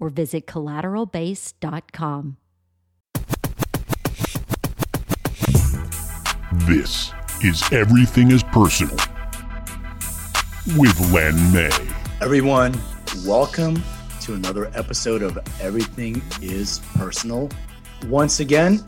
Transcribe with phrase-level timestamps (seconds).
[0.00, 2.38] or visit collateralbase.com.
[6.66, 7.12] This
[7.44, 8.96] is Everything is Personal
[10.76, 11.70] with Len May.
[12.20, 12.74] Everyone,
[13.24, 13.80] welcome
[14.22, 17.48] to another episode of Everything is Personal.
[18.06, 18.84] Once again,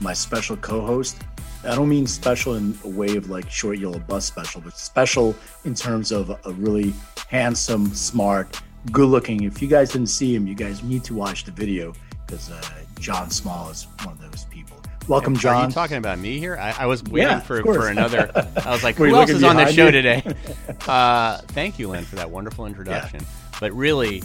[0.00, 1.18] my special co host.
[1.64, 5.34] I don't mean special in a way of like short yellow bus special, but special
[5.64, 6.94] in terms of a really
[7.28, 8.60] handsome, smart,
[8.92, 9.44] good looking.
[9.44, 11.92] If you guys didn't see him, you guys need to watch the video
[12.26, 12.62] because uh,
[13.00, 14.76] John Small is one of those people.
[15.08, 15.54] Welcome, John.
[15.64, 16.56] Are you talking about me here?
[16.56, 18.30] I, I was waiting Yeah, for, for another.
[18.64, 19.92] I was like, who else is on the show you?
[19.92, 20.22] today?
[20.88, 23.20] Uh, thank you, Len, for that wonderful introduction.
[23.60, 24.22] But really,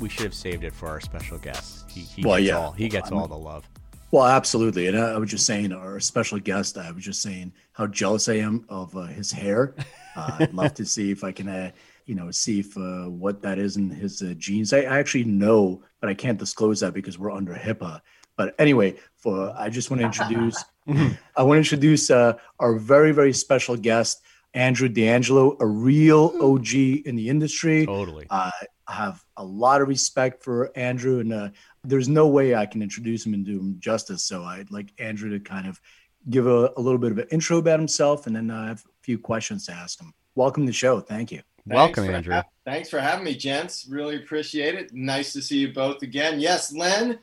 [0.00, 1.88] we should have saved it for our special guest.
[1.90, 2.56] He, he Well, gets yeah.
[2.58, 3.68] all he gets I'm- all the love.
[4.10, 4.86] Well, absolutely.
[4.86, 8.28] And I, I was just saying, our special guest, I was just saying how jealous
[8.28, 9.74] I am of uh, his hair.
[10.14, 11.72] Uh, I'd love to see if I can, uh,
[12.06, 14.72] you know, see if uh, what that is in his uh, genes.
[14.72, 18.00] I, I actually know, but I can't disclose that because we're under HIPAA.
[18.36, 23.12] But anyway, for I just want to introduce, I want to introduce uh, our very,
[23.12, 24.22] very special guest,
[24.54, 26.74] Andrew DeAngelo, a real OG
[27.06, 27.86] in the industry.
[27.86, 28.26] Totally.
[28.28, 28.50] Uh,
[28.86, 31.48] I have a lot of respect for Andrew, and uh,
[31.84, 34.24] there's no way I can introduce him and do him justice.
[34.24, 35.80] So I'd like Andrew to kind of
[36.28, 39.02] give a, a little bit of an intro about himself, and then I have a
[39.02, 40.12] few questions to ask him.
[40.34, 41.00] Welcome to the show.
[41.00, 41.42] Thank you.
[41.66, 42.34] Welcome, Thanks Andrew.
[42.34, 43.86] ha- thanks for having me, gents.
[43.88, 44.92] Really appreciate it.
[44.92, 46.38] Nice to see you both again.
[46.38, 47.18] Yes, Len,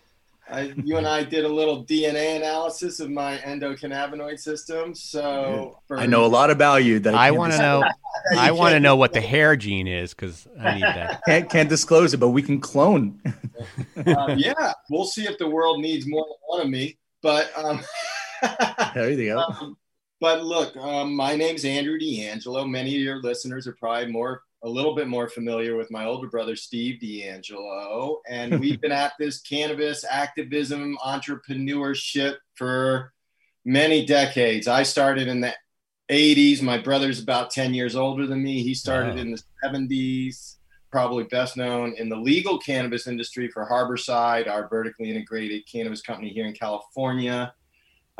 [0.50, 4.96] I, you and I did a little DNA analysis of my endocannabinoid system.
[4.96, 7.84] So for, I know a lot about you that I, I want to know.
[8.38, 11.22] I want to know what the hair gene is because I need that.
[11.28, 13.22] Can't, can't disclose it, but we can clone.
[14.06, 16.97] Uh, yeah, we'll see if the world needs more than one of me.
[17.22, 17.81] But um,
[18.96, 19.40] there you go.
[19.40, 19.78] Um,
[20.21, 22.69] but look, um, my name's Andrew DeAngelo.
[22.69, 26.27] Many of your listeners are probably more, a little bit more familiar with my older
[26.29, 28.17] brother, Steve DeAngelo.
[28.29, 33.11] And we've been at this cannabis activism, entrepreneurship for
[33.65, 34.67] many decades.
[34.67, 35.53] I started in the
[36.11, 36.61] 80s.
[36.61, 38.61] My brother's about 10 years older than me.
[38.61, 39.21] He started Wow.
[39.21, 40.57] in the 70s,
[40.91, 46.29] probably best known in the legal cannabis industry for Harborside, our vertically integrated cannabis company
[46.29, 47.53] here in California.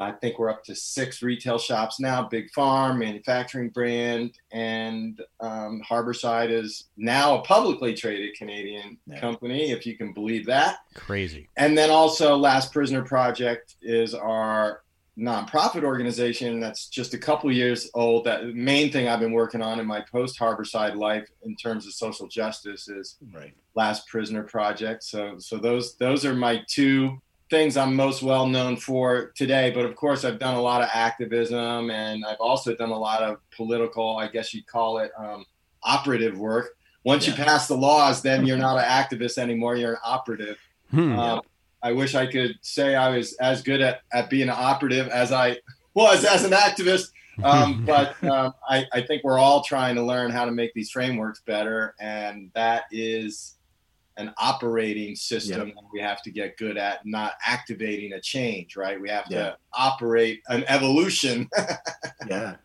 [0.02, 5.82] I think we're up to six retail shops now, big farm, manufacturing brand, and um,
[5.88, 9.20] Harborside is now a publicly traded Canadian Yeah.
[9.20, 10.80] company, if you can believe that.
[10.96, 11.48] Crazy.
[11.58, 14.82] And then also, Last Prisoner Project is our
[15.18, 18.24] nonprofit organization that's just a couple years old.
[18.26, 21.94] That main thing I've been working on in my post Harborside life in terms of
[21.94, 23.54] social justice is Right.
[23.76, 25.04] Last Prisoner Project.
[25.04, 29.70] So so those those are my two things I'm most well known for today.
[29.70, 33.22] But of course, I've done a lot of activism, and I've also done a lot
[33.22, 35.46] of political, I guess you'd call it, um,
[35.84, 36.72] operative work.
[37.04, 39.76] Once you pass the laws, then you're not an activist anymore.
[39.76, 40.58] You're an operative.
[40.90, 41.20] Hmm.
[41.20, 41.42] Um,
[41.84, 45.32] I wish I could say I was as good at, at being an operative as
[45.32, 45.58] I
[45.94, 47.12] was as an activist.
[47.44, 50.92] Um, but um, I, I think we're all trying to learn how to make these
[50.92, 51.96] frameworks better.
[52.00, 53.56] And that is
[54.18, 59.00] an operating system that we have to get good at, not activating a change, right?
[59.00, 59.52] We have Yeah.
[59.52, 61.50] to operate an evolution.
[62.30, 62.56] Yeah.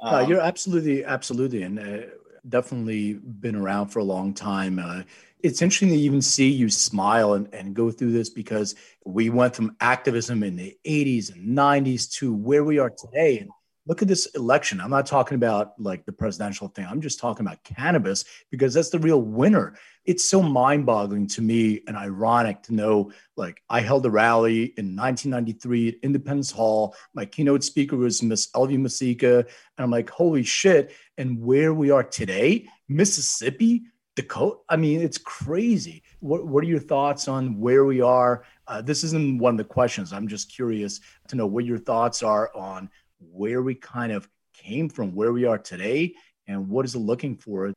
[0.00, 2.06] Um, Uh, you're absolutely, absolutely, and uh,
[2.48, 4.78] definitely been around for a long time.
[4.78, 5.02] Uh,
[5.40, 8.74] it's interesting to even see you smile and, and go through this because
[9.04, 13.38] we went from activism in the 80s and 90s to where we are today.
[13.40, 13.50] And
[13.86, 14.80] look at this election.
[14.80, 16.86] I'm not talking about like the presidential thing.
[16.88, 19.74] I'm just talking about cannabis because that's the real winner.
[20.04, 24.74] It's so mind boggling to me and ironic to know like I held a rally
[24.76, 26.94] in 1993 at Independence Hall.
[27.14, 29.40] My keynote speaker was Miss Elvy Musikka.
[29.40, 29.48] And
[29.78, 30.92] I'm like, holy shit.
[31.18, 33.82] And where we are today, Mississippi,
[34.14, 34.58] Dakota.
[34.68, 36.02] I mean, it's crazy.
[36.20, 38.44] What, what are your thoughts on where we are?
[38.68, 40.12] Uh, this isn't one of the questions.
[40.12, 42.90] I'm just curious to know what your thoughts are on
[43.30, 46.14] where we kind of came from, where we are today,
[46.46, 47.72] and what is it looking for?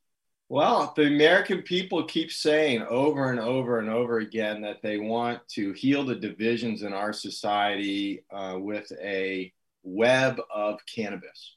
[0.48, 5.40] Well, the American people keep saying over and over and over again that they want
[5.50, 9.52] to heal the divisions in our society uh, with a
[9.84, 11.56] web of cannabis.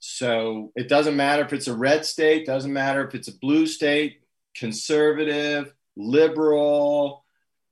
[0.00, 3.66] So it doesn't matter if it's a red state, doesn't matter if it's a blue
[3.66, 4.20] state,
[4.54, 7.24] conservative, liberal,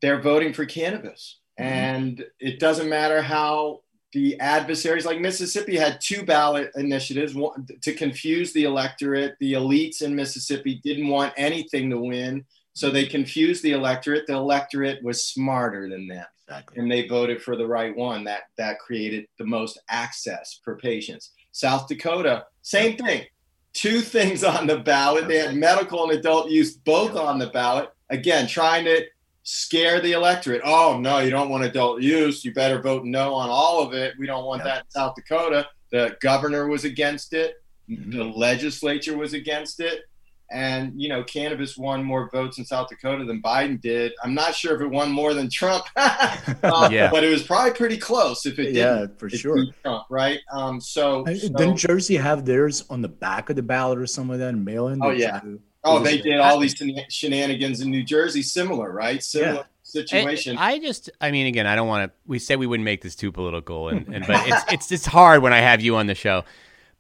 [0.03, 1.41] they're voting for cannabis.
[1.59, 1.69] Mm-hmm.
[1.69, 3.81] And it doesn't matter how
[4.13, 9.37] the adversaries like Mississippi had two ballot initiatives one, to confuse the electorate.
[9.41, 13.11] The elites in Mississippi didn't want anything to win, so they mm-hmm.
[13.11, 14.27] confused the electorate.
[14.27, 16.79] The electorate was smarter than them, exactly.
[16.79, 18.25] and they voted for the right one.
[18.25, 21.33] That that created the most access for patients.
[21.53, 23.25] South Dakota, same thing.
[23.73, 25.29] Two things on the ballot.
[25.29, 27.91] They had medical and adult use both on the ballot.
[28.09, 29.05] Again, trying to
[29.47, 30.61] scare the electorate.
[30.65, 32.45] Oh no, you don't want adult use.
[32.45, 34.15] You better vote no on all of it.
[34.19, 34.67] We don't want yep.
[34.67, 35.69] that in South Dakota.
[35.93, 37.55] The governor was against it.
[37.89, 38.19] Mm-hmm.
[38.19, 40.03] The legislature was against it.
[40.51, 44.13] And you know, cannabis won more votes in South Dakota than Biden did.
[44.23, 47.11] I'm not sure if it won more than Trump, uh, yeah.
[47.11, 48.47] but it was probably pretty close.
[48.47, 50.39] If it did, yeah, for sure, Trump, right?
[50.53, 54.31] Um, so, so didn't Jersey have theirs on the back of the ballot or something
[54.31, 55.03] like that, and mail in?
[55.03, 55.41] Oh yeah,
[55.87, 56.75] Oh, they did all these
[57.09, 59.23] shenanigans in New Jersey, similar, right?
[59.23, 59.63] Similar yeah.
[59.83, 60.59] situation.
[60.59, 62.17] I, I just, I mean, again, I don't want to.
[62.27, 65.43] We said we wouldn't make this too political, and, and but it's it's it's hard
[65.43, 66.45] when I have you on the show.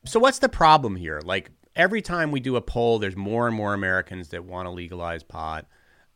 [0.04, 1.20] So what's the problem here?
[1.24, 4.70] Like every time we do a poll, there's more and more Americans that want to
[4.70, 5.66] legalize pot,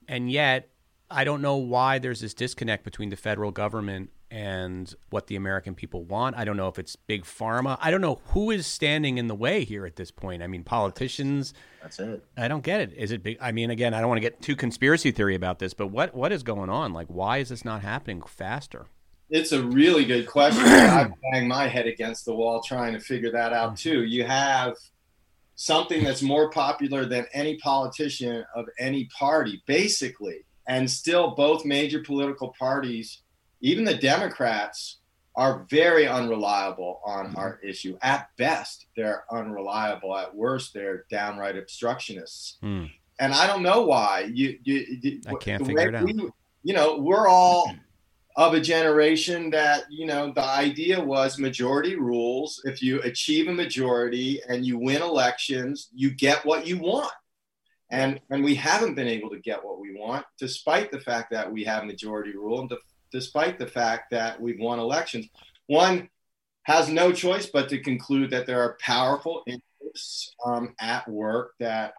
[0.09, 0.71] and yet
[1.11, 5.75] I don't know why there's this disconnect between the federal government and what the American
[5.75, 6.37] people want.
[6.37, 7.77] I don't know if it's big pharma.
[7.81, 10.43] I don't know who is standing in the way here at this point.
[10.43, 11.53] I mean, politicians.
[11.83, 12.25] That's it.
[12.37, 12.93] I don't get it.
[12.95, 13.39] Is it big?
[13.41, 16.15] I mean, again, I don't want to get too conspiracy theory about this, but what
[16.15, 16.93] what is going on?
[16.93, 18.87] Like, why is this not happening faster?
[19.31, 20.65] It's a really good question.
[20.65, 23.91] I bang my head against the wall trying to figure that out mm-hmm.
[23.91, 24.05] too.
[24.05, 24.77] You have
[25.55, 32.01] something that's more popular than any politician of any party, basically, and still both major
[32.01, 33.23] political parties
[33.61, 34.99] even the Democrats
[35.37, 37.37] are very unreliable on mm-hmm.
[37.37, 37.97] our issue.
[38.03, 40.17] At best, they're unreliable.
[40.17, 42.59] At worst, they're downright obstructionists.
[42.63, 42.91] Mm.
[43.19, 44.31] And I don't know why.
[44.33, 46.05] You, you, you I can't figure it out.
[46.05, 46.31] We,
[46.63, 47.73] you know, we're all
[48.37, 52.63] of a generation that you know the idea was majority rules.
[52.65, 57.13] If you achieve a majority and you win elections, you get what you want.
[57.93, 61.51] And, and we haven't been able to get what we want, despite the fact that
[61.51, 62.71] we have majority rule, and
[63.13, 65.29] despite the fact that we've won elections.
[65.67, 66.09] One
[66.65, 71.95] has no choice but to conclude that there are powerful interests um, at work that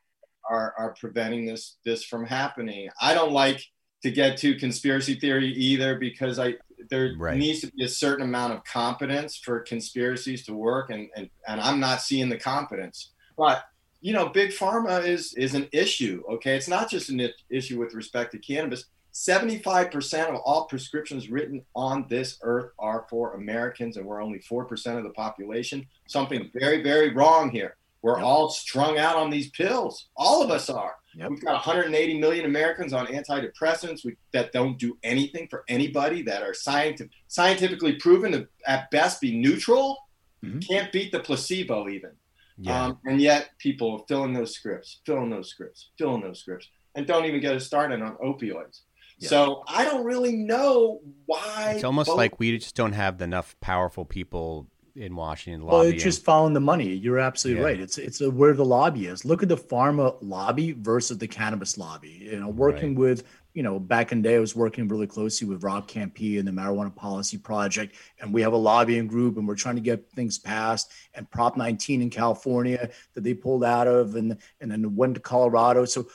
[0.49, 2.89] are, are preventing this this from happening.
[2.99, 3.61] I don't like
[4.03, 6.55] to get to conspiracy theory either because I
[6.89, 7.37] there right.
[7.37, 11.61] needs to be a certain amount of competence for conspiracies to work and, and and
[11.61, 13.11] I'm not seeing the competence.
[13.37, 13.63] But
[14.01, 16.23] you know, big pharma is is an issue.
[16.33, 18.85] Okay, it's not just an issue with respect to cannabis.
[19.13, 24.97] 75% of all prescriptions written on this earth are for Americans, and we're only 4%
[24.97, 25.85] of the population.
[26.07, 27.75] Something very, very wrong here.
[28.01, 28.25] We're yep.
[28.25, 30.07] all strung out on these pills.
[30.15, 30.95] All of us are.
[31.15, 31.29] Yep.
[31.29, 36.41] We've got 180 million Americans on antidepressants we, that don't do anything for anybody, that
[36.41, 39.97] are scientific, scientifically proven to, at best, be neutral.
[40.43, 40.59] Mm-hmm.
[40.59, 42.11] Can't beat the placebo, even.
[42.57, 42.85] Yeah.
[42.85, 47.05] Um, and yet, people are filling those scripts, filling those scripts, filling those scripts, and
[47.05, 48.81] don't even get us started on opioids.
[49.27, 51.73] So I don't really know why.
[51.75, 52.17] It's almost both...
[52.17, 55.79] like we just don't have enough powerful people in Washington lobbying.
[55.79, 56.89] Well, it's just following the money.
[56.89, 57.67] You're absolutely yeah.
[57.67, 57.79] right.
[57.79, 59.25] It's it's a, where the lobby is.
[59.25, 62.27] Look at the pharma lobby versus the cannabis lobby.
[62.31, 62.99] You know, working right.
[62.99, 63.23] with
[63.53, 66.47] you know back in the day, I was working really closely with Rob Kampia and
[66.47, 70.09] the Marijuana Policy Project, and we have a lobbying group, and we're trying to get
[70.11, 70.91] things passed.
[71.13, 75.21] And Prop 19 in California that they pulled out of, and and then went to
[75.21, 75.85] Colorado.
[75.85, 76.07] So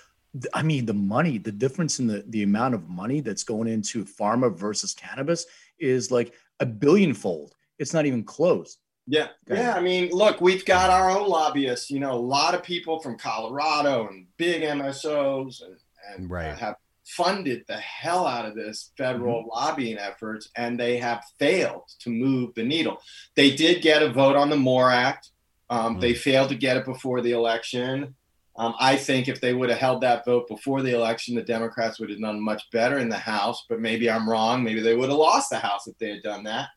[0.52, 4.05] I mean, the money, the difference in the, the amount of money that's going into
[4.05, 5.47] pharma versus cannabis
[5.78, 7.55] is like a billion fold.
[7.78, 8.78] It's not even close.
[9.07, 9.28] Yeah.
[9.49, 9.75] Yeah.
[9.75, 13.16] I mean, look, we've got our own lobbyists, you know, a lot of people from
[13.16, 15.76] Colorado and big MSOs and,
[16.14, 16.49] and right.
[16.49, 19.50] uh, have funded the hell out of this federal mm-hmm.
[19.50, 23.00] lobbying efforts and they have failed to move the needle.
[23.37, 25.31] They did get a vote on the MORE Act.
[25.71, 26.00] Um, mm-hmm.
[26.00, 28.16] They failed to get it before the election.
[28.58, 32.00] Um, I think if they would have held that vote before the election, the Democrats
[32.00, 33.64] would have done much better in the House.
[33.68, 34.64] But maybe I'm wrong.
[34.64, 36.68] Maybe they would have lost the House if they had done that.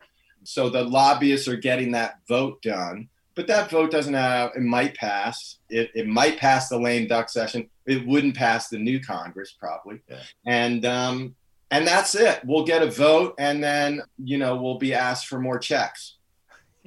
[0.43, 3.07] So the lobbyists are getting that vote done.
[3.35, 5.59] But that vote doesn't have, it might pass.
[5.69, 7.69] It, it might pass the lame duck session.
[7.85, 10.01] It wouldn't pass the new Congress, probably.
[10.09, 10.19] Yeah.
[10.45, 11.35] And, um,
[11.71, 12.41] and that's it.
[12.43, 16.15] We'll get a vote and then, you know, we'll be asked for more checks.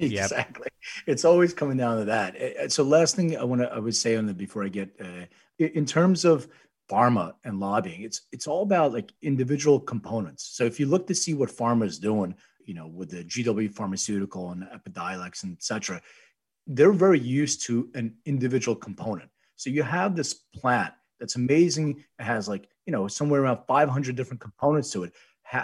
[0.11, 0.23] Yep.
[0.25, 0.67] exactly.
[1.07, 2.71] It's always coming down to that.
[2.71, 5.25] So last thing I want to I would say on the before I get uh,
[5.57, 6.47] in terms of
[6.89, 10.49] pharma and lobbying, it's it's all about like individual components.
[10.53, 13.73] So if you look to see what pharma is doing, you know, with the GW
[13.73, 16.01] pharmaceutical and Epidiolex and et cetera,
[16.67, 19.29] they're very used to an individual component.
[19.55, 22.03] So you have this plant that's amazing.
[22.19, 25.13] It has like, you know, somewhere around 500 different components to it.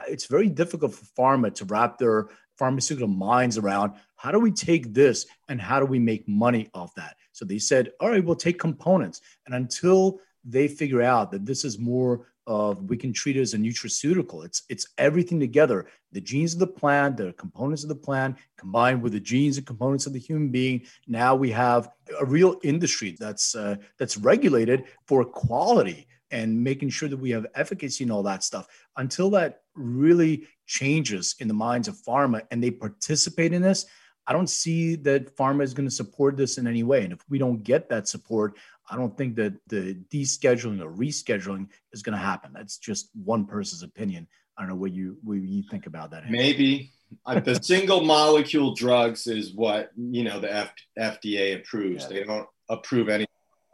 [0.07, 2.29] It's very difficult for pharma to wrap their
[2.59, 6.93] pharmaceutical minds around how do we take this and how do we make money off
[6.95, 7.15] that?
[7.31, 9.21] So they said, all right, we'll take components.
[9.45, 13.53] And until they figure out that this is more of we can treat it as
[13.53, 15.87] a nutraceutical, it's it's everything together.
[16.11, 19.67] The genes of the plant, the components of the plant, combined with the genes and
[19.67, 20.81] components of the human being.
[21.07, 21.89] Now we have
[22.19, 27.45] a real industry that's uh, that's regulated for quality and making sure that we have
[27.55, 28.67] efficacy and all that stuff.
[28.97, 33.85] Until that really changes in the minds of pharma and they participate in this,
[34.27, 37.03] I don't see that pharma is going to support this in any way.
[37.03, 38.57] And if we don't get that support,
[38.89, 42.51] I don't think that the descheduling or rescheduling is going to happen.
[42.53, 44.27] That's just one person's opinion.
[44.57, 46.29] I don't know what you what you think about that.
[46.29, 46.91] Maybe
[47.25, 52.03] uh, the single molecule drugs is what you know the F- FDA approves.
[52.03, 52.19] Yeah.
[52.19, 53.25] They don't approve any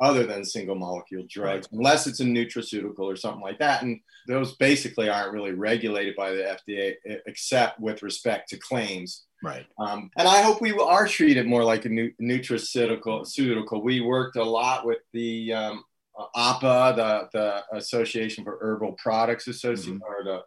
[0.02, 3.82] other than single molecule drugs unless it's a nutraceutical or something like that.
[3.82, 9.24] And those basically aren't really regulated by the FDA except with respect to claims.
[9.44, 9.66] Right.
[9.78, 13.84] Um, and I hope we are treated more like a nu- nutraceutical.
[13.84, 15.84] We worked a lot with the um,
[16.36, 20.42] APA, the, the Association for Herbal Products Association, or the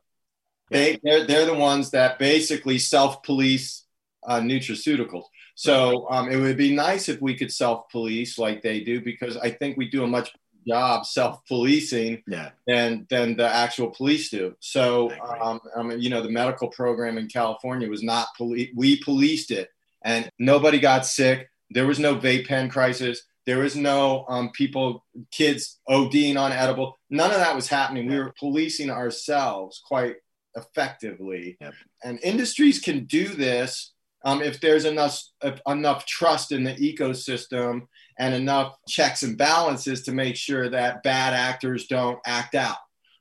[0.71, 3.85] they they're, they're the ones that basically self-police
[4.27, 5.25] uh, nutraceuticals.
[5.59, 9.51] So um, it would be nice if we could self-police like they do, because I
[9.51, 12.51] think we do a much better job self-policing Yeah.
[12.67, 14.55] than than the actual police do.
[14.61, 15.11] So,
[15.41, 18.71] um, I mean, you know, the medical program in California was not police.
[18.77, 19.71] We policed it,
[20.05, 21.49] and nobody got sick.
[21.71, 23.23] There was no vape pen crisis.
[23.47, 26.99] There was no um, people, kids ODing on edible.
[27.09, 28.07] None of that was happening.
[28.07, 30.17] We were policing ourselves quite
[30.55, 31.57] effectively.
[31.61, 31.75] Yep.
[32.05, 33.95] And industries can do this
[34.25, 37.83] um, if there's enough if enough trust in the ecosystem
[38.19, 42.79] and enough checks and balances to make sure that bad actors don't act out.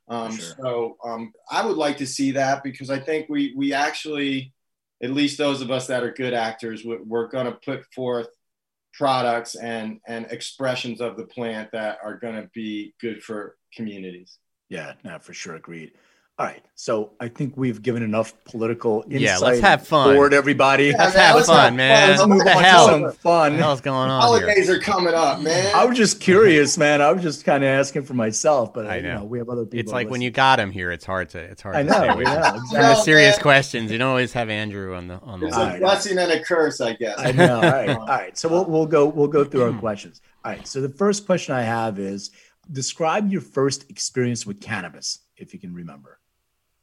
[0.08, 0.54] Um, Sure.
[0.60, 4.52] So um, I would like to see that because I think we we actually,
[5.02, 8.28] at least those of us that are good actors, we- we're going to put forth
[8.94, 14.38] products and and expressions of the plant that are going to be good for communities.
[14.68, 14.94] Yeah.
[15.04, 15.54] No, for sure.
[15.54, 15.92] Agreed.
[16.38, 16.62] All right.
[16.76, 19.20] So I think we've given enough political insight.
[19.20, 20.14] Yeah, let's have fun.
[20.14, 20.92] Bored everybody.
[20.92, 22.08] Let's man, have let's fun, have man.
[22.10, 22.86] Let's move What the on hell?
[22.86, 23.52] to some fun.
[23.52, 24.46] What the hell's going on here?
[24.46, 25.74] Holidays are coming up, man.
[25.74, 27.02] I was just curious, man.
[27.02, 29.18] I was just kind of asking for myself, but I you know.
[29.18, 29.80] know, we have other people.
[29.80, 31.94] It's like when you got him here, it's hard to it's hard I to know.
[31.94, 32.60] stay Yeah, away from exactly.
[32.70, 33.42] the Well, serious man.
[33.42, 33.90] questions.
[33.90, 35.66] You don't always have Andrew on the on the it's line.
[35.66, 35.80] a right.
[35.80, 37.18] blessing and a curse, I guess.
[37.18, 37.56] I know.
[37.56, 37.88] All right.
[37.98, 38.38] All right.
[38.38, 40.20] So we'll we'll go we'll go through our questions.
[40.44, 40.64] All right.
[40.68, 42.30] So the first question I have is
[42.70, 46.20] describe your first experience with cannabis, if you can remember.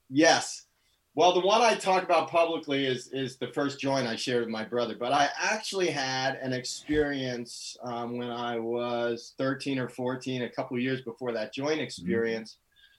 [0.10, 0.66] Yes.
[1.16, 4.50] Well, the one I talk about publicly is is the first joint I shared with
[4.50, 4.96] my brother.
[5.00, 10.76] But I actually had an experience um, when I was 13 or 14, a couple
[10.76, 12.58] of years before that joint experience,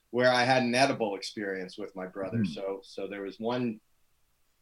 [0.09, 2.39] where I had an edible experience with my brother.
[2.39, 2.53] Mm.
[2.53, 3.79] So so there was one.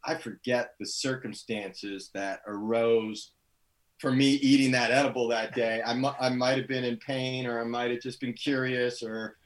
[0.04, 3.32] I forget the circumstances that arose
[3.98, 5.82] for me eating that edible that day.
[5.84, 9.02] I, mu- I might have been in pain, or I might have just been curious,
[9.02, 9.36] or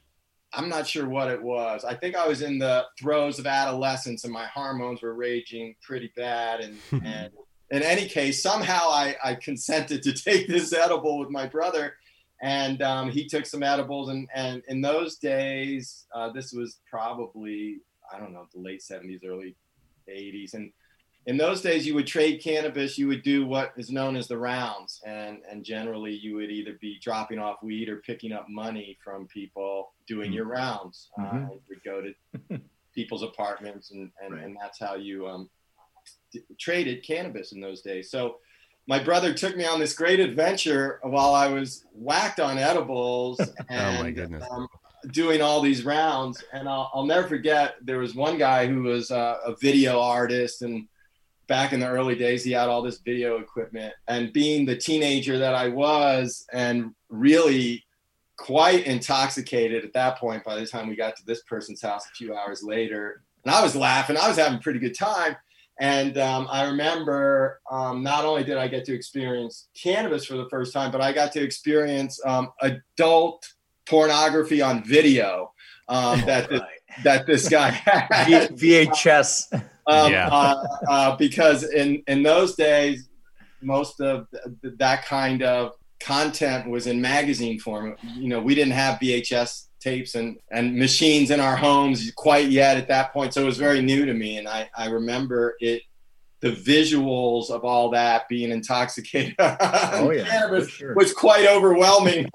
[0.53, 1.85] I'm not sure what it was.
[1.85, 6.11] I think I was in the throes of adolescence and my hormones were raging pretty
[6.15, 6.59] bad.
[6.59, 7.31] And, and
[7.69, 11.95] in any case, somehow I, I consented to take this edible with my brother.
[12.41, 14.09] And um, he took some edibles.
[14.09, 17.77] And, and in those days, uh, this was probably,
[18.13, 19.55] I don't know, the late 70s, early
[20.09, 20.53] 80s.
[20.53, 20.73] And
[21.27, 24.37] in those days, you would trade cannabis, you would do what is known as the
[24.37, 25.01] rounds.
[25.05, 29.27] And, and generally, you would either be dropping off weed or picking up money from
[29.27, 31.09] people doing your rounds.
[31.19, 31.49] Uh, Mhm.
[31.51, 32.59] you would go to
[32.95, 34.43] people's apartments, and, and, Right.
[34.43, 35.49] and that's how you um,
[36.31, 38.09] d- traded cannabis in those days.
[38.09, 38.37] So,
[38.87, 43.99] my brother took me on this great adventure while I was whacked on edibles and
[43.99, 44.43] Oh, my goodness.
[44.49, 44.67] um,
[45.11, 46.43] doing all these rounds.
[46.51, 50.63] And I'll, I'll never forget there was one guy who was uh, a video artist
[50.63, 50.87] and
[51.51, 55.37] back in the early days he had all this video equipment and being the teenager
[55.37, 57.83] that I was and really
[58.37, 62.15] quite intoxicated at that point by the time we got to this person's house a
[62.15, 65.35] few hours later and I was laughing I was having a pretty good time
[65.77, 70.47] and um, I remember um, not only did I get to experience cannabis for the
[70.47, 73.51] first time, but I got to experience um, adult
[73.87, 75.51] pornography on video
[75.89, 77.03] um, that this, Right.
[77.03, 78.51] that this guy had.
[78.51, 79.63] VHS.
[79.91, 80.27] Um, Yeah.
[80.31, 83.09] uh, uh, because in in those days,
[83.61, 84.27] most of
[84.63, 87.95] th- that kind of content was in magazine form.
[88.17, 92.77] You know, we didn't have VHS tapes and, and machines in our homes quite yet
[92.77, 93.33] at that point.
[93.33, 94.37] So it was very new to me.
[94.37, 95.81] And I, I remember it,
[96.39, 100.93] the visuals of all that being intoxicated Oh, yeah, cannabis sure.
[100.95, 102.29] was quite overwhelming.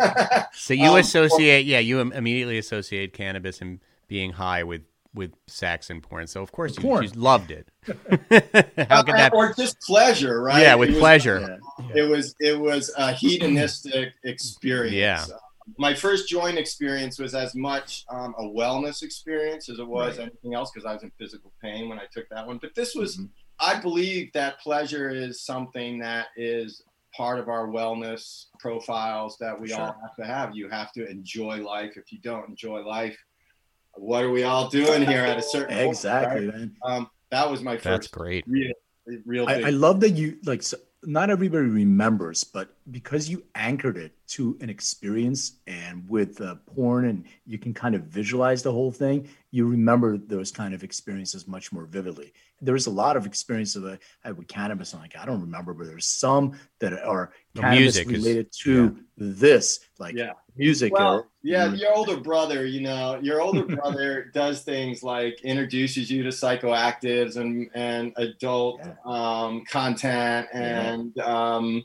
[0.55, 4.83] So you Um, associate, yeah, you immediately associate cannabis and being high with
[5.17, 6.27] with sex and porn.
[6.29, 7.03] So of course you, Porn.
[7.05, 7.69] you loved it.
[8.89, 9.33] How could that?
[9.35, 10.63] or just pleasure, right?
[10.63, 11.59] Yeah, It with was- pleasure.
[11.81, 12.03] Yeah.
[12.05, 14.95] it was it was a hedonistic experience.
[14.95, 15.25] Yeah.
[15.79, 20.29] My first joint experience was as much um, a wellness experience as it was Right.
[20.29, 22.59] anything else because I was in physical pain when I took that one.
[22.59, 23.31] But this was, Mhm.
[23.59, 26.83] I believe that pleasure is something that is
[27.17, 30.55] part of our wellness profiles that we all have to have.
[30.55, 31.97] You have to enjoy life.
[31.97, 33.17] If you don't enjoy life,
[33.97, 36.55] what are we all doing here at a certain point, Exactly, right?
[36.57, 36.77] man.
[36.85, 38.45] Um, that was my first That's great.
[38.47, 38.73] real,
[39.25, 39.47] real.
[39.49, 40.63] I, I love that you like.
[40.63, 46.57] So, not everybody remembers, but because you anchored it to an experience, and with uh,
[46.75, 50.83] porn, and you can kind of visualize the whole thing, you remember those kind of
[50.83, 52.33] experiences much more vividly.
[52.61, 54.95] There's a lot of experiences that I had with cannabis.
[54.95, 58.53] I'm like, I don't remember, but there's some that are The cannabis music is- related
[58.63, 60.33] to this, like Yeah.
[60.57, 60.93] Music.
[60.93, 61.79] Well, yeah, Mm.
[61.81, 67.37] your older brother, you know, your older brother does things like introduces you to psychoactives
[67.37, 68.95] and and adult Yeah.
[69.05, 71.85] um, content and um,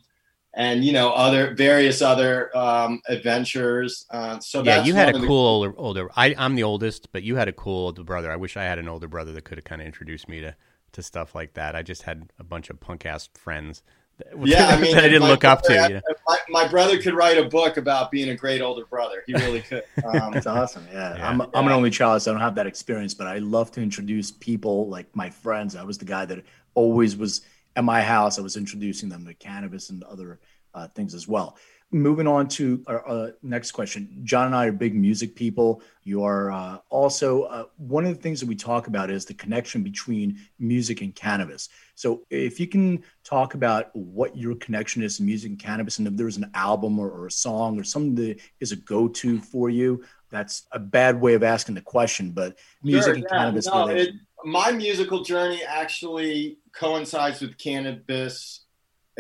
[0.54, 4.06] and you know other various other um, adventures.
[4.10, 6.10] Uh, so yeah, you had a of the- cool older, older.
[6.16, 8.32] I, I'm the oldest, but you had a cool older brother.
[8.32, 10.56] I wish I had an older brother that could have kind of introduced me to
[10.94, 11.74] to stuff like that.
[11.76, 13.82] I just had a bunch of punk ass friends.
[14.30, 15.74] That, Yeah, I mean, I didn't my look up to.
[15.74, 16.02] brother- You know?
[16.28, 19.24] My, my brother could write a book about being a great older brother.
[19.28, 19.84] He really could.
[20.06, 20.86] Um, That's awesome.
[20.92, 21.16] Yeah.
[21.18, 21.30] Yeah.
[21.30, 23.82] I'm, I'm an only child, so I don't have that experience, but I love to
[23.82, 25.76] introduce people like my friends.
[25.76, 27.42] I was the guy that always was
[27.76, 28.38] at my house.
[28.40, 30.40] I was introducing them to cannabis and other
[30.74, 31.58] uh, things as well.
[31.94, 34.22] Moving on to our uh, next question.
[34.24, 35.82] John and I are big music people.
[36.04, 39.34] You are uh, also uh, one of the things that we talk about is the
[39.34, 41.68] connection between music and cannabis.
[41.96, 46.08] So, if you can talk about what your connection is to music and cannabis, and
[46.08, 49.40] if there's an album or, or a song or something that is a go to
[49.42, 53.38] for you, that's a bad way of asking the question, but music Sure, and yeah,
[53.38, 54.14] cannabis no, it-
[54.44, 58.61] my musical journey actually coincides with cannabis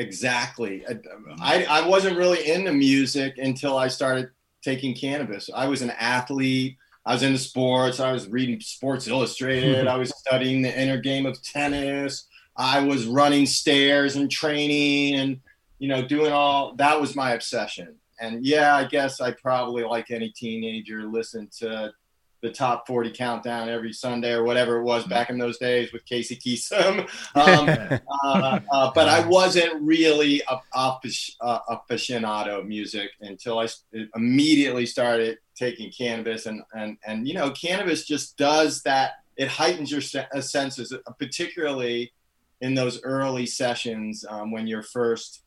[0.01, 0.83] exactly.
[0.89, 1.33] Mm-hmm.
[1.41, 4.29] I, I wasn't really into music until I started
[4.61, 5.49] taking cannabis.
[5.53, 6.77] I was an athlete.
[7.05, 7.99] I was into sports.
[7.99, 9.87] I was reading Sports Illustrated.
[9.95, 12.27] I was studying the inner game of tennis.
[12.57, 15.39] I was running stairs and training and,
[15.79, 17.95] you know, doing all that was my obsession.
[18.19, 21.91] And yeah, I guess I probably, like any teenager, listened to
[22.41, 26.05] the top 40 countdown every Sunday or whatever it was back in those days with
[26.05, 27.07] Casey Kasem.
[27.33, 27.69] Um,
[28.23, 30.99] uh, uh, but I wasn't really a, a,
[31.39, 33.67] uh, aficionado of music until I
[34.15, 36.45] immediately started taking cannabis.
[36.45, 39.11] And, and, and, you know, cannabis just does that.
[39.37, 40.01] It heightens your
[40.33, 42.11] uh, senses, uh, particularly
[42.59, 45.43] in those early sessions um, when you're first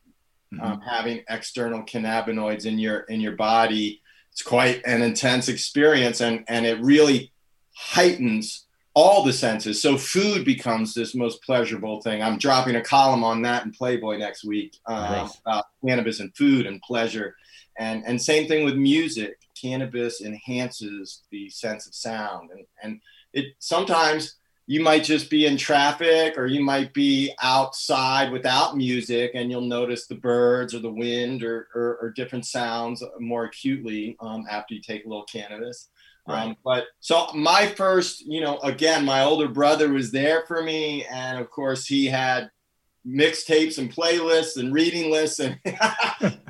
[0.61, 4.01] um, having external cannabinoids in your in your body
[4.35, 7.31] it's quite an intense experience and and it really
[7.73, 9.81] heightens all the senses.
[9.81, 12.21] So food becomes this most pleasurable thing.
[12.21, 15.39] I'm dropping a column on that in playboy next week um, Nice.
[15.39, 17.33] about cannabis and food and pleasure.
[17.79, 19.37] And and same thing with music.
[19.61, 22.99] Cannabis enhances the sense of sound and and
[23.31, 24.35] it sometimes
[24.67, 29.61] you might just be in traffic or you might be outside without music and you'll
[29.61, 34.73] notice the birds or the wind or, or, or different sounds more acutely um, after
[34.73, 35.89] you take a little cannabis.
[36.27, 41.05] Um, but so my first you know again my older brother was there for me
[41.05, 42.49] and of course he had
[43.07, 45.59] mixtapes and playlists and reading lists and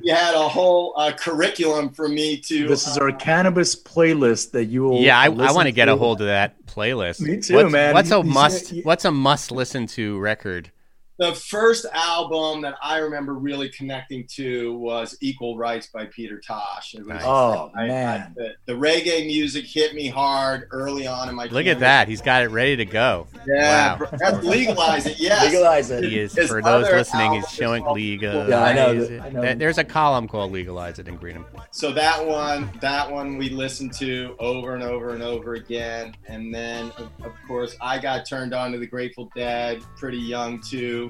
[0.01, 4.65] he had a whole uh, curriculum for me to This is our cannabis playlist that
[4.65, 5.01] you will.
[5.01, 7.19] Yeah, I, I want to get a hold of that playlist.
[7.21, 7.93] Me too, what's, man.
[7.93, 8.65] What's a You- you must?
[8.67, 10.71] see- What's a must listen to record?
[11.17, 16.93] The first album that I remember really connecting to was Equal Rights by Peter Tosh.
[16.93, 17.21] It was, Nice.
[17.25, 21.45] Oh I- I- man, the, the reggae music hit me hard early on in my.
[21.45, 22.07] Look at that.
[22.07, 23.27] He's got it ready to go.
[23.47, 23.97] Yeah, Wow.
[23.97, 25.19] bro, that's legalize it.
[25.19, 26.03] Yes, legalize it.
[26.03, 27.33] He is His for those listening.
[27.33, 28.49] He's showing called- legal.
[28.49, 28.89] Yeah, I know
[29.23, 29.41] I know.
[29.41, 31.45] There- There's a column called "Legalize It" in Greenham.
[31.71, 36.53] So that one, that one we listened to over and over and over again, and
[36.53, 41.04] then of, of course I got turned on to the Grateful Dead pretty young too.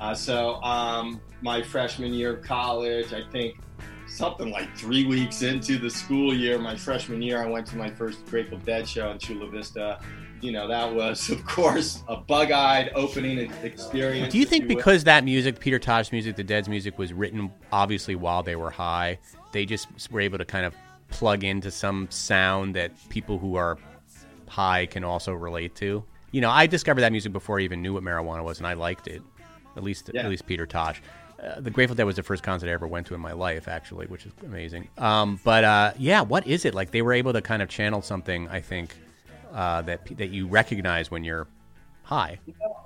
[0.00, 3.56] Uh, so um, my freshman year of college, I think
[4.06, 7.90] something like three weeks into the school year, my freshman year, I went to my
[7.90, 10.00] first Grateful Dead show in Chula Vista,
[10.40, 14.32] you know, that was, of course, a bug eyed opening experience.
[14.32, 18.14] Do you think because that music, Peter Tosh music, the Dead's music, was written obviously
[18.14, 19.18] while they were high,
[19.52, 20.74] they just were able to kind of
[21.10, 23.78] plug into some sound that people who are
[24.46, 26.04] high can also relate to?
[26.30, 28.74] You know, I discovered that music before I even knew what marijuana was, and I
[28.74, 29.22] liked it.
[29.76, 30.22] At least, yeah.
[30.22, 31.00] at least Peter Tosh.
[31.42, 33.68] Uh, the Grateful Dead was the first concert I ever went to in my life,
[33.68, 34.88] actually, which is amazing.
[34.98, 36.90] Um, but uh, yeah, what is it like?
[36.90, 38.48] They were able to kind of channel something.
[38.48, 38.96] I think
[39.52, 41.46] uh, that that you recognize when you're
[42.02, 42.40] high.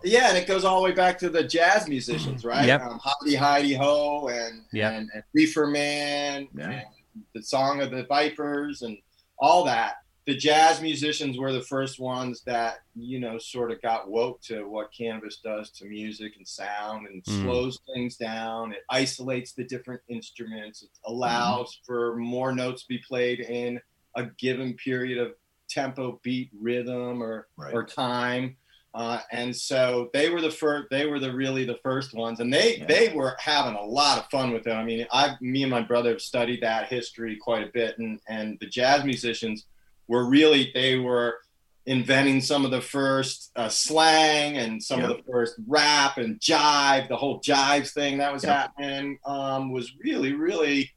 [0.04, 2.66] Yeah, and it goes all the way back to the jazz musicians, right?
[2.66, 2.82] Yep.
[2.82, 4.92] Um, Hi-de-Hi-de-Ho and, yep.
[4.92, 6.70] and, and Reefer Man, yeah.
[6.70, 6.86] and
[7.32, 8.98] the Song of the Vipers, and
[9.38, 14.08] all that the jazz musicians were the first ones that you know sort of got
[14.08, 17.42] woke to what cannabis does to music and sound and mm.
[17.42, 21.86] slows things down it isolates the different instruments it allows mm.
[21.86, 23.80] for more notes to be played in
[24.16, 25.32] a given period of
[25.68, 27.74] tempo beat rhythm or right.
[27.74, 28.56] or time
[28.94, 32.52] uh, and so they were the first they were the really the first ones and
[32.52, 32.84] they yeah.
[32.86, 35.80] they were having a lot of fun with it i mean i me and my
[35.80, 39.64] brother have studied that history quite a bit and and the jazz musicians
[40.12, 41.38] were really they were
[41.86, 45.10] inventing some of the first uh, slang and some yep.
[45.10, 48.52] of the first rap and jive the whole jive thing that was yep.
[48.52, 50.90] happening um, was really really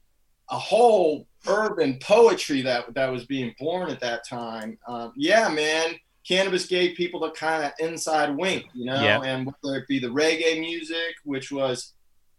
[0.51, 5.95] a whole urban poetry that that was being born at that time um, yeah man
[6.28, 9.21] cannabis gave people the kind of inside wink you know yep.
[9.23, 11.93] and whether it be the reggae music which was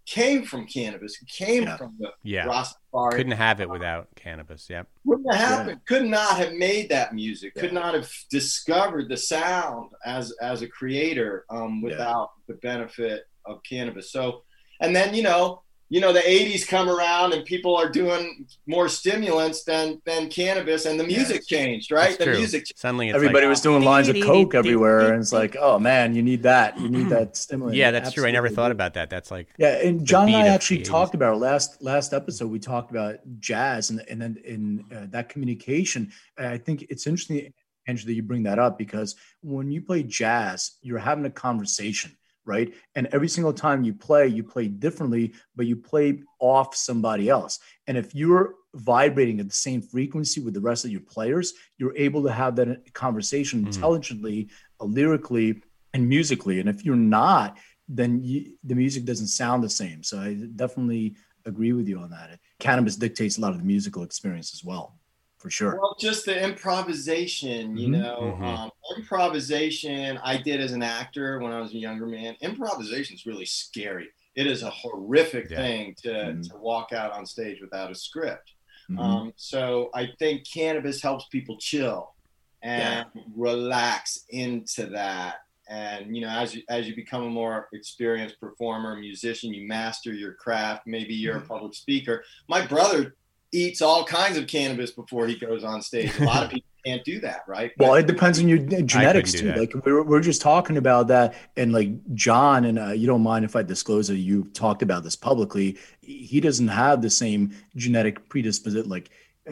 [0.07, 1.19] came from cannabis.
[1.27, 2.47] Came from the yeah.
[2.97, 3.13] Rastafari.
[3.13, 4.69] Couldn't have it without cannabis.
[4.69, 4.89] Yep.
[5.05, 5.81] Wouldn't have happened.
[5.89, 5.97] Yeah.
[5.97, 7.53] Could not have made that music.
[7.55, 7.63] Yeah.
[7.63, 13.63] Could not have discovered the sound as as a creator um, without the benefit of
[13.63, 14.13] cannabis.
[14.13, 14.43] So,
[14.81, 18.89] and then you know you know the 80s come around and people are doing more
[18.89, 21.47] stimulants than than cannabis and the music yes.
[21.47, 22.09] changed right?
[22.09, 22.37] That's the true.
[22.39, 26.15] music suddenly everybody like, was doing lines of coke everywhere and it's like oh man
[26.15, 26.79] you need that.
[26.81, 27.77] You need that stimulant.
[27.77, 28.23] Yeah that's Absolutely.
[28.23, 28.29] true.
[28.29, 29.11] I never thought about that.
[29.11, 32.59] That's like yeah and john and i actually talked about our last last episode we
[32.59, 36.13] talked about jazz and, and then in uh, that communication.
[36.39, 37.53] I think it's interesting
[37.87, 42.17] Andrew, that you bring that up because when you play jazz you're having a conversation
[42.47, 42.73] right?
[42.95, 47.59] And every single time you play, you play differently, but you play off somebody else.
[47.87, 51.97] And if you're vibrating at the same frequency with the rest of your players, you're
[51.97, 53.69] able to have that conversation mm-hmm.
[53.69, 54.49] intelligently,
[54.81, 56.61] lyrically, and musically.
[56.61, 60.03] And if you're not, then you, the music doesn't sound the same.
[60.03, 62.39] So I definitely agree with you on that.
[62.59, 64.99] Cannabis dictates a lot of the musical experience as well
[65.39, 65.79] for sure.
[65.81, 68.03] Well, just the improvisation, you mm-hmm.
[68.03, 68.45] know, mm-hmm.
[68.45, 72.37] Um, improvisation I did as an actor when I was a younger man.
[72.41, 74.09] Improvisation is really scary.
[74.35, 75.57] It is a horrific yeah.
[75.57, 76.43] thing to, mm-hmm.
[76.43, 78.53] to walk out on stage without a script.
[78.91, 78.99] Mm-hmm.
[79.01, 82.15] Um, so I think cannabis helps people chill
[82.63, 83.23] and yeah.
[83.35, 85.37] relax into that.
[85.69, 90.13] And you know, as you as you become a more experienced performer, musician, you master
[90.13, 90.87] your craft.
[90.87, 91.49] Maybe you're a mm-hmm.
[91.49, 92.23] public speaker.
[92.49, 93.17] My brother
[93.57, 96.17] eats all kinds of cannabis before he goes on stage.
[96.19, 97.73] A lot of people can't do that, right?
[97.79, 99.53] Well, it depends on your genetics too.
[99.55, 103.07] Like we are we are just talking about that, and like John, and uh, you
[103.07, 105.79] don't mind if I disclose that you talked about this publicly.
[106.01, 108.89] He doesn't have the same genetic predisposition.
[108.89, 109.11] Like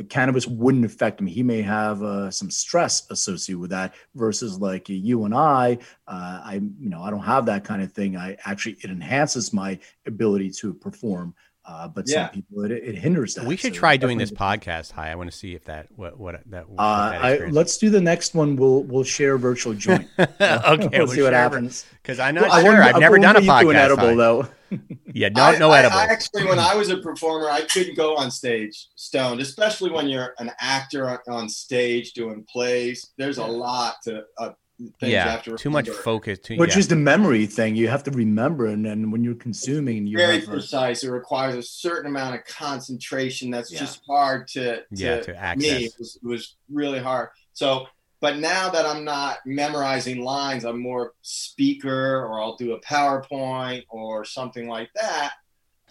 [0.08, 1.26] cannabis wouldn't affect him.
[1.26, 5.78] He may have uh, some stress associated with that versus like you and I.
[6.06, 8.16] Uh, I you know I don't have that kind of thing.
[8.16, 11.34] I actually it enhances my ability to perform.
[11.66, 12.26] Uh, but yeah.
[12.26, 13.46] some people it, it hinders that.
[13.46, 14.92] We should so try doing this podcast.
[14.92, 16.68] Hi, I want to see if that what what that.
[16.68, 18.56] What uh, that I, let's do the next one.
[18.56, 20.06] We'll we'll share virtual joint.
[20.18, 21.86] okay, we'll, we'll see what happens.
[22.02, 22.82] Because I'm not well, sure.
[22.82, 23.70] I've never done a podcast.
[23.70, 24.14] An edible hi.
[24.14, 24.48] though.
[25.14, 25.96] yeah, no, I, no edible.
[25.96, 30.06] I, actually, when I was a performer, I couldn't go on stage stoned, especially when
[30.08, 33.12] you're an actor on stage doing plays.
[33.16, 34.50] There's a lot to uh,
[35.00, 36.38] yeah, too much focus.
[36.40, 36.78] Too, Which yeah.
[36.78, 37.76] is the memory thing.
[37.76, 41.04] You have to remember, and then when you're consuming, you very precise.
[41.04, 43.50] A, it requires a certain amount of concentration.
[43.50, 43.78] That's yeah.
[43.80, 45.70] just hard to, to yeah to access.
[45.70, 47.28] Me, it was, it was really hard.
[47.52, 47.86] So,
[48.20, 53.84] but now that I'm not memorizing lines, I'm more speaker, or I'll do a PowerPoint
[53.88, 55.32] or something like that.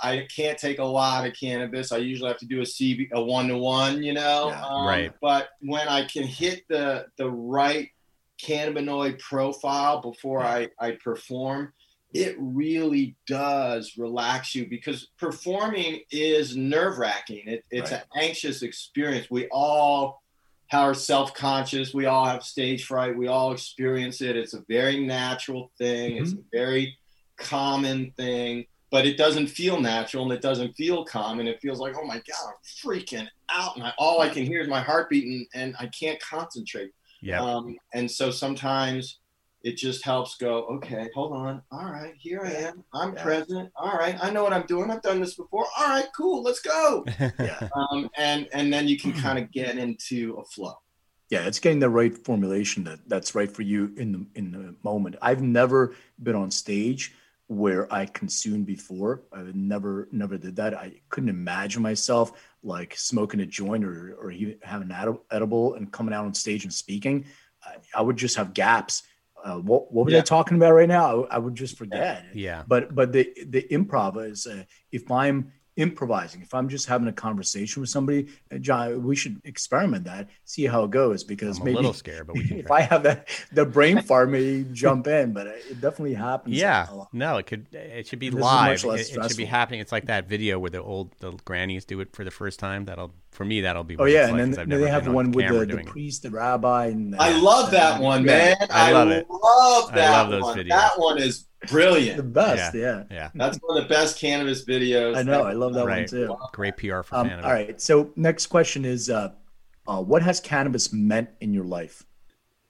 [0.01, 1.93] I can't take a lot of cannabis.
[1.93, 4.49] I usually have to do a CB, a one to one, you know.
[4.49, 5.13] Yeah, um, right.
[5.21, 7.89] But when I can hit the the right
[8.43, 11.73] cannabinoid profile before I, I perform,
[12.13, 17.47] it really does relax you because performing is nerve wracking.
[17.47, 18.03] It, it's right.
[18.13, 19.31] an anxious experience.
[19.31, 20.21] We all
[20.71, 21.93] are self conscious.
[21.93, 23.17] We all have stage fright.
[23.17, 24.35] We all experience it.
[24.35, 26.23] It's a very natural thing, mm-hmm.
[26.23, 26.97] it's a very
[27.37, 31.47] common thing, but it doesn't feel natural and it doesn't feel common.
[31.47, 33.75] It feels like, oh my God, I'm freaking out.
[33.75, 36.91] And I, all I can hear is my heartbeat and, and I can't concentrate
[37.23, 37.41] Yeah.
[37.41, 39.19] Um, and so sometimes
[39.63, 41.61] it just helps go, okay, hold on.
[41.71, 42.83] All right, here I am.
[42.93, 43.23] I'm Yeah.
[43.23, 43.71] present.
[43.77, 44.91] All right, I know what I'm doing.
[44.91, 45.65] I've done this before.
[45.77, 46.43] All right, cool.
[46.43, 47.05] Let's go.
[47.39, 47.69] Yeah.
[47.73, 50.73] Um, and and then you can kind of get into a flow.
[51.29, 54.75] Yeah, it's getting the right formulation that that's right for you in the in the
[54.83, 55.15] moment.
[55.21, 57.15] I've never been on stage
[57.47, 59.23] where I consumed before.
[59.31, 60.73] I've never never did that.
[60.73, 62.33] I couldn't imagine myself
[62.63, 66.63] like smoking a joint or or even having an edible and coming out on stage
[66.63, 67.25] and speaking.
[67.63, 69.03] I, I would just have gaps.
[69.43, 70.19] Uh, what what were Yeah.
[70.19, 71.23] they talking about right now?
[71.25, 72.25] I, I would just forget.
[72.33, 72.63] Yeah.
[72.67, 77.13] But but the the improv is uh, if I'm improvising, if I'm just having a
[77.13, 81.63] conversation with somebody, uh, John, we should experiment that, see how it goes because I'm
[81.63, 82.77] a maybe little scared, but we if try.
[82.77, 86.55] I have that the brain fart may jump in, but it definitely happens.
[86.55, 87.13] Yeah, a lot.
[87.13, 87.67] no, it could.
[87.73, 88.71] It should be This live.
[88.71, 89.79] much less It, it should be happening.
[89.79, 92.85] It's like that video where the old the grannies do it for the first time.
[92.85, 93.95] That'll for me that'll be.
[93.97, 95.65] Oh what yeah, and like, then, 'cause I've then never they have one with the,
[95.65, 98.55] the priest, the rabbi, and I love that one, man.
[98.69, 99.25] I love it.
[99.29, 100.57] love I that love those one.
[100.57, 100.69] videos.
[100.69, 103.03] That one is The best, yeah.
[103.11, 105.15] Yeah, That's one of the best cannabis videos.
[105.17, 106.35] I know, I love that one too.
[106.51, 107.47] great PR for Um, Canada.
[107.47, 109.31] all right, so next question is, uh,
[109.87, 112.03] uh, what has cannabis meant in your life?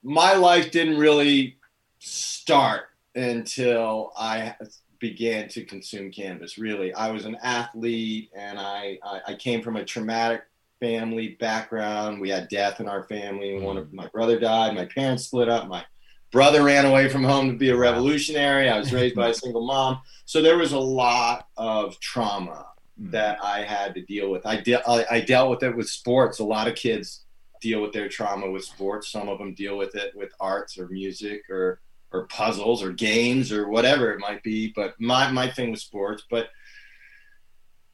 [0.06, 1.56] my life didn't really
[1.98, 4.54] start until I
[4.98, 6.58] began to consume cannabis.
[6.58, 10.42] Really, I was an athlete, and I I, I came from a traumatic
[10.80, 12.20] family background.
[12.20, 13.58] We had death in our family.
[13.58, 14.74] One of my brother died.
[14.74, 15.68] My parents split up.
[15.68, 15.84] My
[16.34, 18.68] brother ran away from home to be a revolutionary.
[18.68, 22.66] I was raised by a single mom, so there was a lot of trauma
[22.98, 23.10] hmm.
[23.10, 24.44] that I had to deal with.
[24.44, 26.40] I, de- I, I dealt with it with sports.
[26.40, 27.24] A lot of kids
[27.62, 29.12] deal with their trauma with sports.
[29.12, 33.50] Some of them deal with it with arts or music or or puzzles or games
[33.50, 34.72] or whatever it might be.
[34.74, 36.24] But my my thing was sports.
[36.28, 36.48] But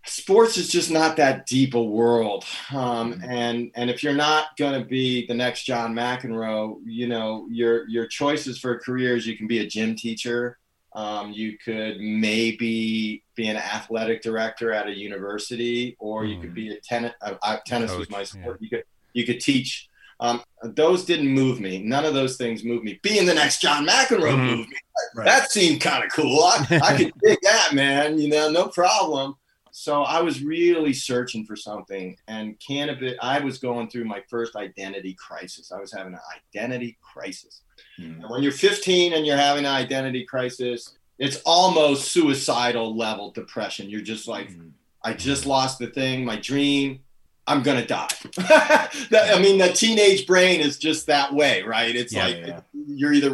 [0.06, 2.44] sports is just not that deep a world.
[2.72, 7.46] Um, and and if you're not going to be the next John McEnroe, you know
[7.50, 9.26] your your choices for careers.
[9.26, 10.58] You can be a gym teacher.
[10.92, 16.70] Um, you could maybe be an athletic director at a university, or you could be
[16.70, 17.12] a tennis.
[17.22, 18.58] Uh, tennis was my sport.
[18.60, 19.86] You could you could teach.
[20.18, 21.78] Um, those didn't move me.
[21.78, 23.00] None of those things moved me.
[23.02, 24.56] Being the next John McEnroe Mhm.
[24.56, 24.76] moved me.
[25.14, 25.24] Right.
[25.24, 26.40] That seemed kind of cool.
[26.44, 28.18] I, I could dig that, man.
[28.18, 29.36] You know, no problem.
[29.80, 33.14] So I was really searching for something, and cannabis.
[33.22, 35.72] I was going through my first identity crisis.
[35.72, 36.20] I was having an
[36.54, 37.62] identity crisis.
[37.98, 38.20] Mm.
[38.20, 43.88] And when you're 15 and you're having an identity crisis, it's almost suicidal level depression.
[43.88, 44.72] You're just like, Mm.
[45.02, 47.00] I just lost the thing, my dream.
[47.46, 48.08] I'm gonna die.
[48.36, 51.96] That- I mean, the teenage brain is just that way, right?
[51.96, 52.60] It's Yeah, like yeah.
[52.74, 53.30] you're either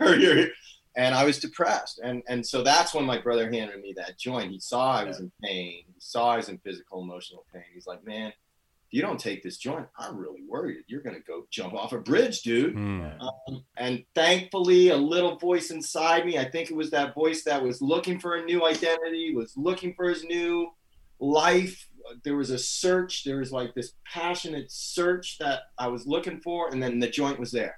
[0.00, 0.46] or you're.
[1.00, 4.52] And I was depressed, and and so that's when my brother handed me that joint.
[4.52, 5.84] He saw I was in pain.
[5.86, 7.64] He saw I was in physical, emotional pain.
[7.72, 10.84] He's like, "Man, if you don't take this joint, I'm really worried.
[10.88, 13.18] You're gonna go jump off a bridge, dude." Mm.
[13.18, 17.62] Um, and thankfully, a little voice inside me, I think it was that voice that
[17.62, 20.70] was looking for a new identity, was looking for his new
[21.18, 21.88] life.
[22.24, 26.68] There was a search, there was like this passionate search that I was looking for,
[26.68, 27.76] and then the joint was there.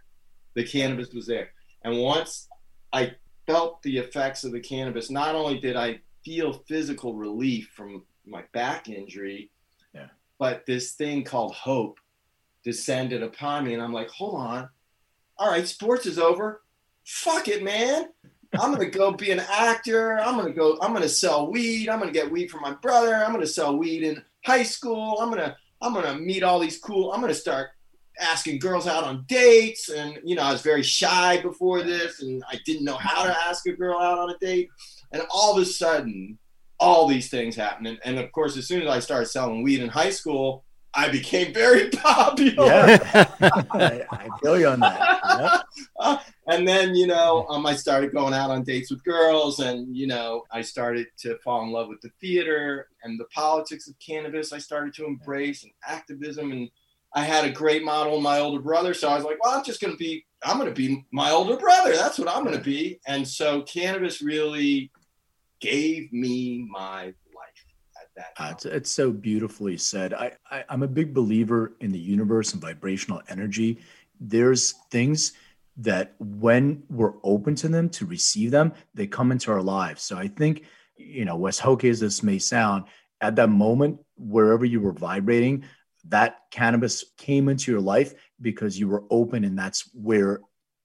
[0.54, 1.52] The cannabis was there.
[1.84, 2.48] And once
[2.92, 3.14] I
[3.46, 8.42] felt the effects of the cannabis, not only did I feel physical relief from my
[8.52, 9.50] back injury,
[9.94, 10.08] Yeah.
[10.38, 11.98] but this thing called hope
[12.64, 14.68] descended upon me and I'm like, hold on.
[15.38, 16.62] All right, sports is over.
[17.04, 18.10] Fuck it, man.
[18.60, 20.18] I'm gonna go be an actor.
[20.20, 21.88] I'm gonna go, I'm gonna sell weed.
[21.88, 23.14] I'm gonna get weed from my brother.
[23.14, 25.18] I'm gonna sell weed in high school.
[25.20, 27.70] I'm gonna, I'm gonna meet all these cool, I'm gonna start
[28.20, 29.88] asking girls out on dates.
[29.88, 33.36] And you know, I was very shy before this and I didn't know how to
[33.48, 34.68] ask a girl out on a date.
[35.12, 36.38] And all of a sudden,
[36.80, 37.86] all these things happened.
[37.86, 41.08] And, and of course, as soon as I started selling weed in high school, I
[41.08, 42.66] became very popular.
[42.66, 45.64] Yeah, I, I feel you on that.
[46.00, 46.18] Yeah.
[46.48, 50.06] and then you know um, i started going out on dates with girls and you
[50.06, 54.52] know i started to fall in love with the theater and the politics of cannabis
[54.52, 56.68] i started to embrace and activism and
[57.14, 59.64] i had a great model in my older brother so i was like well i'm
[59.64, 62.56] just going to be i'm going to be my older brother that's what i'm going
[62.56, 64.90] to be and so cannabis really
[65.60, 67.64] gave me my life
[68.00, 68.52] at that Uh, time.
[68.54, 70.12] it's, it's so beautifully said.
[70.12, 73.78] I, I, I'm a big believer in the universe and vibrational energy.
[74.20, 75.32] There's things
[75.76, 80.02] that when we're open to them to receive them, they come into our lives.
[80.02, 80.64] So I think,
[80.96, 82.84] you know, as hokey as this may sound,
[83.20, 85.64] at that moment, wherever you were vibrating,
[86.08, 90.40] that cannabis came into your life because you were open and that's where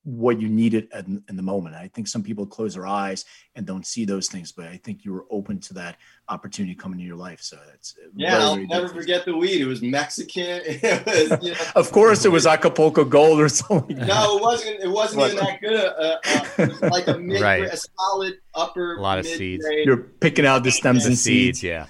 [0.08, 1.74] what you needed in, in the moment.
[1.74, 5.04] I think some people close their eyes and don't see those things, but I think
[5.04, 5.98] you were open to that
[6.30, 7.42] opportunity coming in your life.
[7.42, 8.30] So that's yeah.
[8.30, 9.60] Very, I'll very never forget the weed.
[9.60, 10.62] It was Mexican.
[10.80, 13.98] It was, you know, of course, it was Acapulco Gold or something.
[13.98, 14.80] No, it wasn't.
[14.82, 15.76] It wasn't even that good.
[15.76, 17.64] Uh, uh, like a mid, right.
[17.64, 18.96] a solid upper.
[18.96, 19.66] A lot of seeds.
[19.84, 21.60] You're picking out the stems and, and seeds.
[21.60, 21.62] seeds.
[21.62, 21.86] Yeah.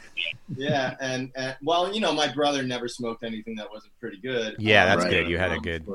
[0.56, 4.56] Yeah, and, and well, you know, my brother never smoked anything that wasn't pretty good.
[4.58, 5.28] Yeah, that's um, good.
[5.28, 5.86] You had um, a good.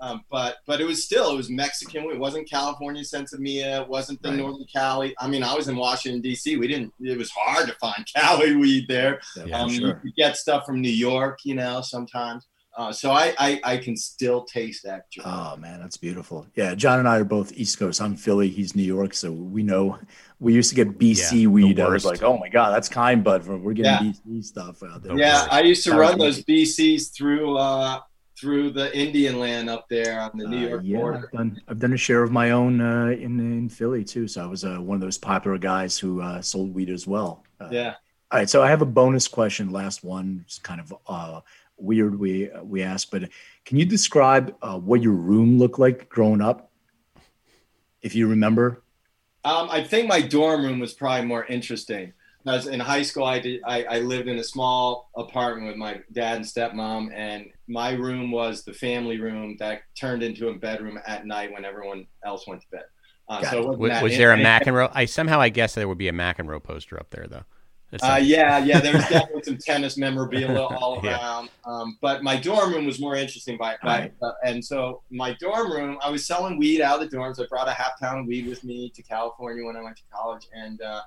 [0.00, 2.04] Um, but but it was still it was Mexican.
[2.04, 3.82] It wasn't California Sinsemilla.
[3.82, 4.38] It wasn't the right.
[4.38, 5.14] Northern Cali.
[5.18, 6.56] I mean, I was in Washington D.C.
[6.56, 6.92] We didn't.
[7.00, 9.20] It was hard to find Cali weed there.
[9.44, 10.00] Yeah, um, sure.
[10.04, 12.46] You get stuff from New York, you know, sometimes.
[12.76, 15.10] Uh, so I, I, I can still taste that.
[15.10, 15.22] Joy.
[15.24, 16.46] Oh man, that's beautiful.
[16.56, 18.02] Yeah, John and I are both East Coast.
[18.02, 18.50] I'm Philly.
[18.50, 19.98] He's New York, so we know.
[20.40, 21.80] We used to get BC yeah, weed.
[21.80, 23.46] I was like, oh my god, that's kind bud.
[23.46, 24.12] We're getting yeah.
[24.28, 25.16] BC stuff out there.
[25.16, 28.00] Yeah, I used to run those BCs through uh,
[28.38, 31.18] through the Indian land up there on the New uh, York uh, yeah, border.
[31.18, 34.28] I've done, I've done a share of my own uh, in in Philly too.
[34.28, 37.44] So I was uh, one of those popular guys who uh, sold weed as well.
[37.60, 37.94] Uh, yeah.
[38.30, 39.70] All right, so I have a bonus question.
[39.70, 41.42] Last one, it's kind of
[41.76, 42.18] weird.
[42.18, 43.28] We we asked, but
[43.64, 46.70] can you describe what your room looked like growing up,
[48.02, 48.82] if you remember?
[49.44, 52.12] Um, I think my dorm room was probably more interesting
[52.46, 56.00] because in high school I did I, I, lived in a small apartment with my
[56.12, 60.98] dad and stepmom and my room was the family room that turned into a bedroom
[61.08, 62.84] at night when everyone else went to bed.
[63.28, 64.92] Uh, so was, was there a Mac and McEnroe?
[64.94, 67.44] I somehow I guess there would be a Mac and McEnroe poster up there though.
[68.02, 68.80] Uh, yeah, yeah.
[68.80, 71.48] There was definitely some tennis memorabilia all around.
[71.66, 71.72] Yeah.
[71.72, 75.72] Um, but my dorm room was more interesting by, by uh, and so my dorm
[75.72, 77.40] room, I was selling weed out of the dorms.
[77.40, 80.02] I brought a half pound of weed with me to California when I went to
[80.12, 81.02] college, and uh,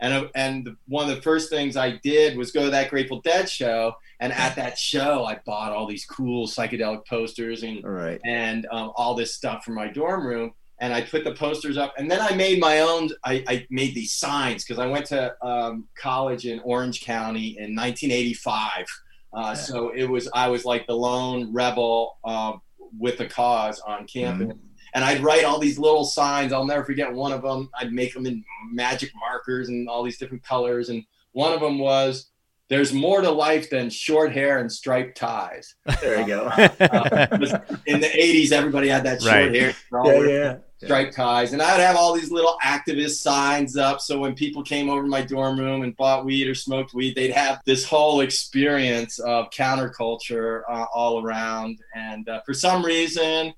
[0.00, 3.48] and and one of the first things I did was go to that Grateful Dead
[3.48, 8.20] show, and at that show, I bought all these cool psychedelic posters and right.
[8.24, 10.52] and um, all this stuff for my dorm room.
[10.82, 13.10] And I put the posters up, and then I made my own.
[13.22, 17.76] I, I made these signs because I went to um, college in Orange County in
[17.76, 18.86] 1985.
[19.32, 19.54] Uh, yeah.
[19.54, 22.54] So it was I was like the lone rebel uh,
[22.98, 24.48] with a cause on campus.
[24.48, 26.52] Mm-hmm and I'd write all these little signs.
[26.52, 27.70] I'll never forget one of them.
[27.78, 30.88] I'd make them in magic markers and all these different colors.
[30.88, 32.30] And one of them was,
[32.68, 36.46] "There's more to life than short hair and striped ties." There you go.
[36.46, 37.26] uh,
[37.86, 39.54] in the '80s, everybody had that short right.
[39.54, 39.74] hair.
[40.04, 40.56] Yeah, yeah.
[40.82, 44.00] Striped ties, and I'd have all these little activist signs up.
[44.00, 47.32] So when people came over my dorm room and bought weed or smoked weed, they'd
[47.32, 51.80] have this whole experience of counterculture uh, all around.
[51.94, 53.52] And uh, for some reason,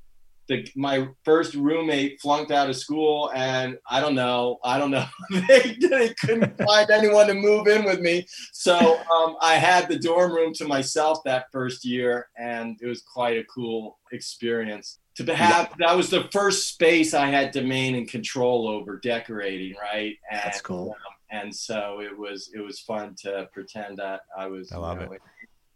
[0.49, 5.07] the, my first roommate flunked out of school and I don't know, I don't know.
[5.31, 8.27] they, they, couldn't find anyone to move in with me.
[8.53, 13.03] So um, I had the dorm room to myself that first year and it was
[13.03, 14.99] quite a cool experience.
[15.17, 20.17] To have that was the first space I had domain and control over decorating, right?
[20.31, 20.91] And, That's cool.
[20.91, 24.73] Um, and so it was it was fun to pretend that I was.
[24.73, 25.23] I love you know, it.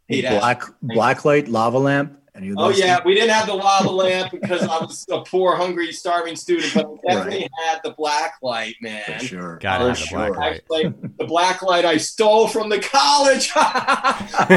[0.08, 2.16] Black blacklight lava lamp
[2.56, 6.36] oh yeah, we didn't have the lava lamp because I was a poor, hungry, starving
[6.36, 7.50] student, but we definitely right.
[7.64, 9.02] had the black light, man.
[9.04, 9.96] For sure, got it.
[9.96, 10.54] The black light.
[10.54, 13.50] Actually, the black light I stole from the college.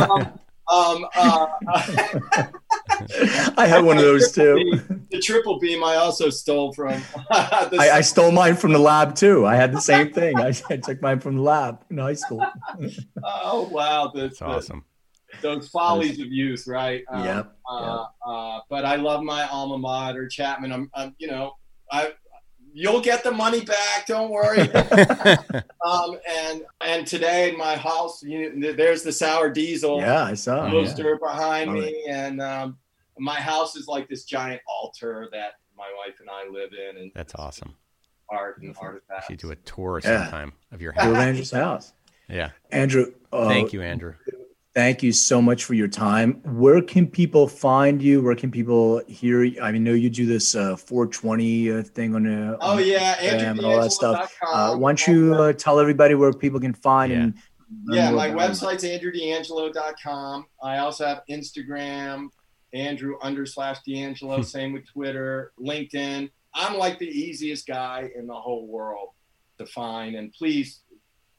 [0.02, 0.40] um,
[0.72, 1.48] um, uh,
[3.58, 4.56] I had one of those too.
[4.56, 7.02] Beam, the triple beam I also stole from.
[7.32, 9.48] I, I, stole mine from the lab too.
[9.48, 10.38] I had the same thing.
[10.38, 12.46] I, I took mine from the lab in high school.
[13.24, 14.86] oh wow, that's, that's awesome
[15.42, 17.04] those follies of youth, right?
[17.10, 17.58] Um, yep.
[17.70, 20.72] Uh, uh, but I love my alma mater, Chapman.
[20.72, 21.54] I'm, I'm, you know,
[21.92, 22.14] I,
[22.74, 24.06] you'll get the money back.
[24.08, 24.62] Don't worry.
[25.86, 30.00] um, and and today my house, you, there's the sour diesel.
[30.00, 31.28] Yeah, I saw poster yeah.
[31.28, 32.78] behind me, and um,
[33.18, 36.98] my house is like this giant altar that my wife and I live in.
[36.98, 37.76] And that's awesome.
[38.30, 39.30] Art and artifacts.
[39.30, 40.76] You should do a tour sometime yeah.
[40.76, 41.18] of your house.
[41.18, 41.94] Andrew's house.
[42.28, 42.52] Yeah.
[42.72, 43.14] Andrew.
[43.34, 44.14] Uh, Thank you, Andrew.
[44.80, 46.36] Thank you so much for your time.
[46.46, 48.22] Where can people find you?
[48.22, 49.44] Where can people hear?
[49.44, 49.62] You?
[49.62, 53.60] I mean, know you do this uh, 420 uh, thing on, uh, oh yeah, and
[53.60, 54.34] all that stuff.
[54.42, 57.20] Uh, why don't you uh, tell everybody where people can find yeah.
[57.20, 57.34] and
[57.90, 60.46] yeah, my website's andrewdeangelo.com.
[60.64, 62.30] I also have Instagram,
[62.74, 64.46] Andrew under slash DeAngelo.
[64.56, 66.32] same with Twitter, LinkedIn.
[66.54, 69.10] I'm like the easiest guy in the whole world
[69.58, 70.16] to find.
[70.16, 70.84] And please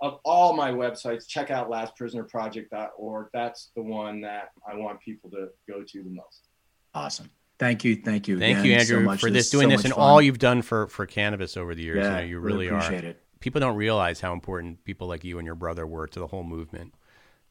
[0.01, 3.29] of all my websites, check out lastprisonerproject.org.
[3.33, 6.49] That's the one that I want people to go to the most.
[6.95, 7.31] Awesome.
[7.59, 7.97] Thank you.
[7.97, 8.39] Thank you.
[8.39, 10.03] Thank you, Andrew, so for this, doing so this and fun.
[10.03, 11.99] all you've done for, for cannabis over the years.
[11.99, 13.11] Yeah, you, know, you really, really appreciate are.
[13.11, 13.23] It.
[13.41, 16.45] People don't realize how important people like you and your brother were to the whole
[16.45, 16.95] movement.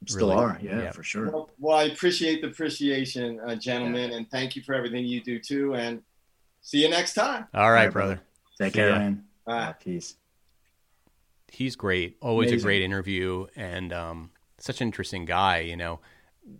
[0.08, 1.30] Still really, are, yeah, yeah, for sure.
[1.30, 4.18] Well, well, I appreciate the appreciation, uh, gentlemen, yeah.
[4.18, 5.76] and thank you for everything you do too.
[5.76, 6.02] And
[6.62, 7.48] See you next time.
[7.54, 8.16] All right, right, brother.
[8.16, 8.26] brother.
[8.60, 9.00] Take See care, ya.
[9.00, 9.24] man.
[9.48, 9.80] All right.
[9.80, 10.16] Peace.
[11.52, 12.18] He's great.
[12.22, 15.60] Always a great interview and um, such an interesting guy.
[15.60, 16.00] You know,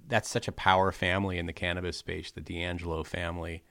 [0.08, 3.64] that's such a power family in the cannabis space, the DeAngelo family.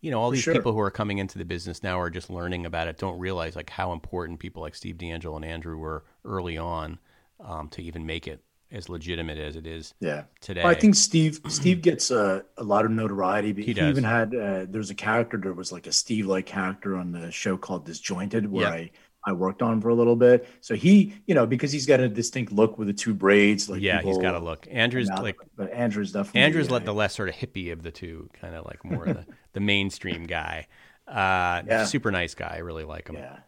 [0.00, 0.54] You know, all these sure.
[0.54, 3.56] people who are coming into the business now are just learning about it, don't realize
[3.56, 6.98] like how important people like Steve DeAngelo and Andrew were early on
[7.40, 10.24] um, to even make it as legitimate as it is Yeah.
[10.40, 10.62] today.
[10.62, 13.52] Well, I think Steve Steve gets uh, a lot of notoriety.
[13.54, 15.38] He he, even had uh, there's a character.
[15.38, 18.72] There was like a Steve like character on the show called Disjointed, where Yeah.
[18.74, 18.90] I
[19.26, 20.48] I worked on for a little bit.
[20.60, 23.68] So he, you know, because he's got a distinct look with the two braids.
[23.68, 24.68] Like yeah, he's got a look.
[24.70, 27.82] Andrew's now- like but Andrew's definitely Andrew's uh, let the less sort of hippie of
[27.82, 30.68] the two, kind of like more the, the mainstream guy.
[31.08, 31.84] Uh, Yeah.
[31.84, 32.52] Super nice guy.
[32.54, 33.16] I really like him.
[33.16, 33.38] yeah.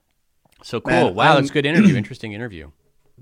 [0.64, 0.90] So cool.
[0.92, 1.94] Man, wow, I'm- that's good interview.
[1.96, 2.70] Interesting interview.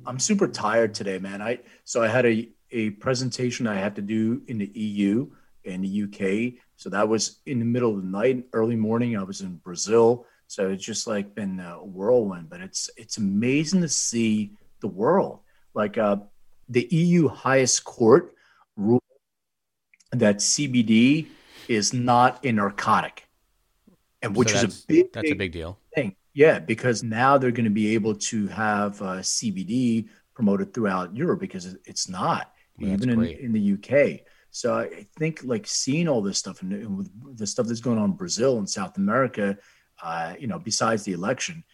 [0.07, 1.40] I'm super tired today, man.
[1.42, 5.30] I so I had a a presentation I had to do in the EU
[5.66, 6.54] and the UK.
[6.76, 9.16] So that was in the middle of the night, early morning.
[9.16, 12.49] I was in Brazil, so it's just like been a whirlwind.
[12.49, 15.40] But it's it's amazing to see the world.
[15.74, 16.16] Like uh,
[16.68, 18.34] the EU highest court
[18.76, 19.03] ruled
[20.12, 21.26] that CBD
[21.68, 23.28] is not a narcotic,
[24.22, 25.78] and which So is a big that's a big deal.
[25.94, 26.16] thing.
[26.32, 31.40] Yeah, because now they're going to be able to have uh, CBD promoted throughout Europe
[31.40, 34.20] because it's not Well, even in, in the UK.
[34.51, 37.99] So I think like seeing all this stuff and, and with the stuff that's going
[37.99, 39.57] on in Brazil and South America,
[40.03, 41.64] uh, you know, besides the election,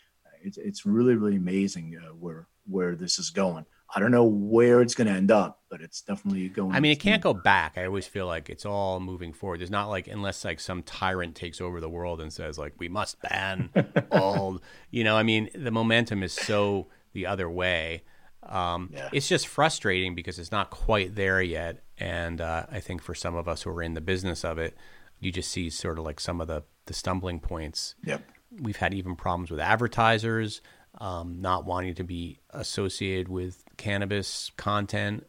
[0.43, 3.67] it's, it's really really amazing uh, where where this is going.
[3.95, 6.73] I don't know where it's going to end up, but it's definitely going.
[6.73, 7.75] I mean, it can't go back.
[7.77, 9.61] I always feel like it's all moving forward.
[9.61, 12.89] There's not like unless like some tyrant takes over the world and says like we
[12.89, 13.69] must ban
[14.11, 14.63] all.
[14.91, 18.05] You know, I mean, the momentum is so the other way.
[18.43, 19.11] Um, Yeah.
[19.13, 21.85] It's just frustrating because it's not quite there yet.
[21.99, 24.77] And uh, I think for some of us who are in the business of it,
[25.23, 28.23] you just see sort of like some of the the stumbling points Yep.
[28.61, 30.61] we've had even problems with advertisers
[31.01, 35.27] um, not wanting to be associated with cannabis content.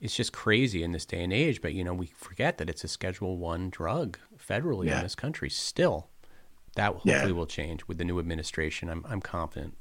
[0.00, 1.60] It's just crazy in this day and age.
[1.60, 4.98] But you know, we forget that it's a Schedule One drug federally Yeah.
[4.98, 5.50] in this country.
[5.50, 6.08] Still,
[6.76, 7.14] that Yeah.
[7.14, 8.88] hopefully will change with the new administration.
[8.88, 9.76] I'm I'm confident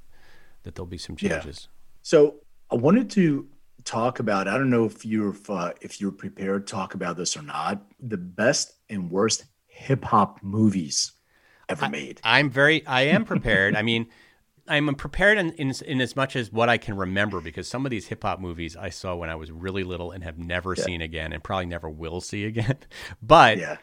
[0.64, 1.40] that there'll be some Yeah.
[1.40, 1.68] changes.
[2.02, 2.38] So
[2.72, 3.48] I wanted to
[3.86, 4.48] talk about.
[4.48, 7.86] I don't know if you're uh, if you're prepared to talk about this or not.
[8.00, 9.46] The best and worst
[9.80, 11.14] hip hop movies
[11.70, 12.20] ever made.
[12.24, 13.76] I'm very, I am prepared.
[13.76, 14.08] I mean,
[14.68, 17.90] I'm prepared in, in in as much as what I can remember because some of
[17.90, 21.02] these hip hop movies I saw when I was really little and have never seen
[21.02, 22.78] again and probably never will see again.
[23.22, 23.78] But yeah,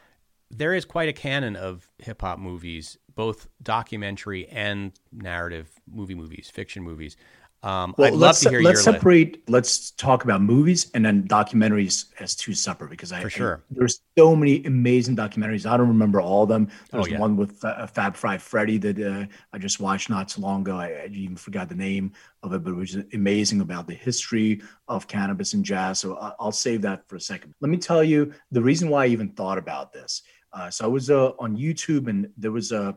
[0.50, 6.50] there is quite a canon of hip hop movies, both documentary and narrative movie movies,
[6.52, 7.16] fiction movies.
[7.62, 9.00] Um, well, I'd love let's to hear let's your list.
[9.00, 9.42] separate.
[9.48, 13.64] Let's talk about movies and then documentaries as two separate because I For sure.
[13.70, 15.66] I- there's so many amazing documentaries.
[15.66, 16.68] I don't remember all of them.
[16.92, 17.18] There's Oh, yeah.
[17.18, 20.76] one with uh, Fab Five Freddy that uh, I just watched not so long ago.
[20.76, 22.12] I, I even forgot the name
[22.44, 25.98] of it, but it was amazing about the history of cannabis and jazz.
[25.98, 27.54] So I, I'll save that for a second.
[27.60, 30.22] Let me tell you the reason why I even thought about this.
[30.52, 32.96] Uh, so I was uh, on YouTube and there was a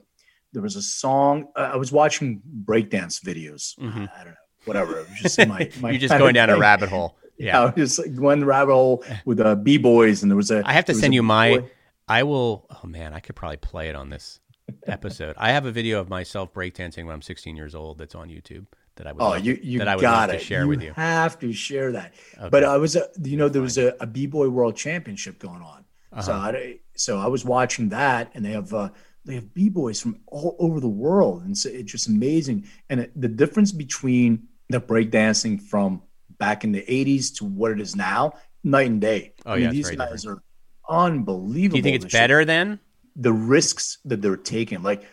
[0.53, 1.47] there was a song.
[1.55, 3.77] Uh, I was watching breakdance videos.
[3.79, 4.09] Mhm.
[4.15, 4.99] I don't know, whatever.
[4.99, 7.17] It was just my, my You're just going down a rabbit hole.
[7.41, 7.61] Yeah, Yeah.
[7.61, 10.51] I was just like going the rabbit hole with uh, b boys, and there was
[10.51, 10.61] a.
[10.65, 11.53] I have to send you my.
[11.55, 11.69] B-boy-
[12.09, 12.65] I will.
[12.69, 14.39] Oh man, I could probably play it on this
[14.87, 15.35] episode.
[15.37, 17.97] I have a video of myself breakdancing when I'm 16 years old.
[17.97, 18.65] That's on YouTube.
[18.97, 19.21] That I would.
[19.21, 20.33] Oh, love, you you that I would got it.
[20.33, 20.91] to share you with you.
[20.97, 22.13] have to share that.
[22.37, 22.49] Okay.
[22.49, 25.61] But I was, a, you know, there was a, a b boy world championship going
[25.61, 25.85] on.
[26.21, 26.47] So Uh-huh.
[26.51, 28.89] I so I was watching that, and they have uh,
[29.23, 32.67] they have b boys from all over the world, and so it's just amazing.
[32.89, 36.01] And it, the difference between the breakdancing from
[36.37, 39.33] back in the '80s to what it is now, night and day.
[39.45, 40.41] Oh, I mean, yeah, these guys are
[40.89, 41.73] unbelievable.
[41.73, 42.79] Do you think it's better then?
[43.15, 44.81] the risks that they're taking.
[44.81, 45.03] Like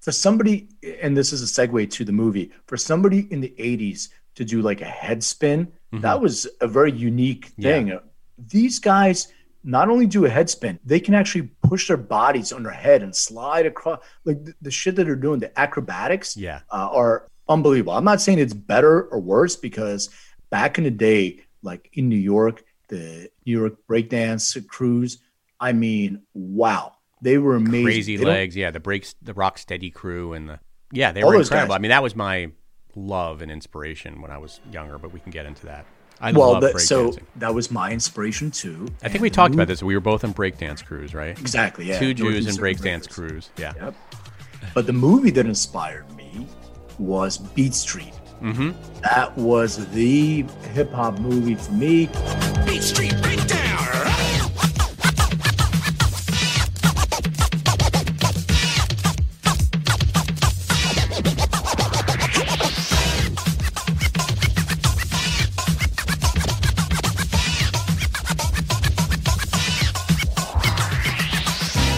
[0.00, 0.68] for somebody,
[1.00, 4.62] and this is a segue to the movie, for somebody in the 80s to do
[4.62, 7.62] like a head spin, that was a very unique Mm-hmm.
[7.62, 7.72] Yeah.
[7.72, 7.92] thing.
[7.92, 7.98] Uh,
[8.48, 9.28] These guys
[9.62, 13.02] not only do a head spin, they can actually push their bodies on their head
[13.02, 14.00] and slide across.
[14.24, 16.60] Like the, the shit that they're doing, the acrobatics Yeah.
[16.72, 17.92] uh, are unbelievable.
[17.92, 20.08] I'm not saying it's better or worse because
[20.48, 25.18] back in the day, like in New York, the New York breakdance crews,
[25.60, 27.84] I mean, wow, they were amazing.
[27.84, 28.56] Crazy They legs.
[28.56, 30.60] Yeah, the breaks, the rock steady crew, and the
[30.92, 31.68] yeah, they were incredible.
[31.74, 31.76] guys.
[31.76, 32.50] I mean, that was my
[32.96, 34.96] love and inspiration when I was younger.
[34.98, 35.84] But we can get into that.
[36.22, 38.88] I Well, love that, so that was my inspiration too.
[39.02, 39.82] I think we talked about this.
[39.82, 41.38] We were both in breakdance crews, right?
[41.38, 41.98] Exactly, yeah.
[41.98, 43.06] Two Jews and breakdance Breakers.
[43.06, 43.50] crews.
[43.56, 43.72] Yeah.
[43.76, 43.94] Yep.
[44.74, 46.46] But the movie that inspired me
[47.00, 48.12] was Beat Street.
[48.42, 48.70] Mm-hmm.
[49.02, 50.42] That was the
[50.72, 52.06] hip hop movie for me.
[52.66, 53.78] Beat Street Breakdown.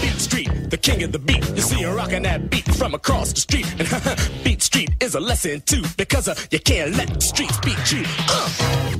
[0.00, 1.48] Beat Street, the king of the beat.
[1.50, 4.38] You see him rocking that beat from across the street.
[5.02, 8.04] And is a lesson too, because uh, you can't let the streets beat you.
[8.28, 8.98] Uh.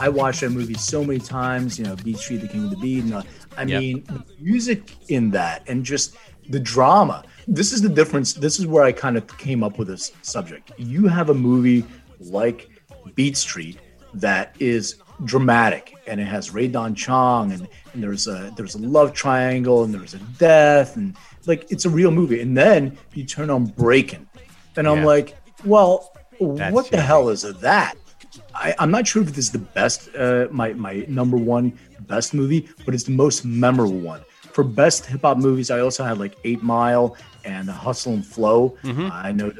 [0.00, 1.78] I watched that movie so many times.
[1.78, 3.04] You know, Beat Street, The King of the Beat.
[3.04, 3.22] And uh,
[3.58, 3.80] I Yep.
[3.80, 6.16] mean, the music in that, and just
[6.48, 7.24] the drama.
[7.46, 8.32] This is the difference.
[8.32, 10.72] This is where I kind of came up with this subject.
[10.78, 11.84] You have a movie
[12.18, 12.70] like
[13.14, 13.78] Beat Street
[14.14, 18.78] that is dramatic, and it has Rae Dawn Chong, and, and there's a there's a
[18.78, 21.14] love triangle, and there's a death, and
[21.46, 22.40] like it's a real movie.
[22.40, 24.25] And then you turn on Breakin',
[24.76, 27.96] and I'm like, well, That's what the hell is that?
[28.54, 32.34] I, I'm not sure if this is the best, uh, my my number one best
[32.34, 34.22] movie, but it's the most memorable one.
[34.52, 38.76] For best hip hop movies, I also had like Eight Mile and Hustle and Flow.
[38.82, 39.08] Mm-hmm.
[39.12, 39.52] I know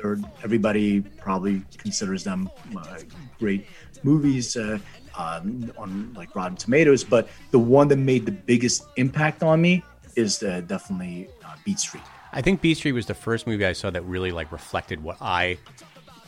[0.43, 2.99] everybody probably considers them uh,
[3.39, 3.67] great
[4.03, 4.79] movies uh,
[5.19, 9.83] um, on like Rotten Tomatoes, but the one that made the biggest impact on me
[10.17, 12.03] is uh, definitely uh, Beat Street.
[12.37, 15.17] I think Beat Street was the first movie I saw that really like reflected what
[15.23, 15.57] I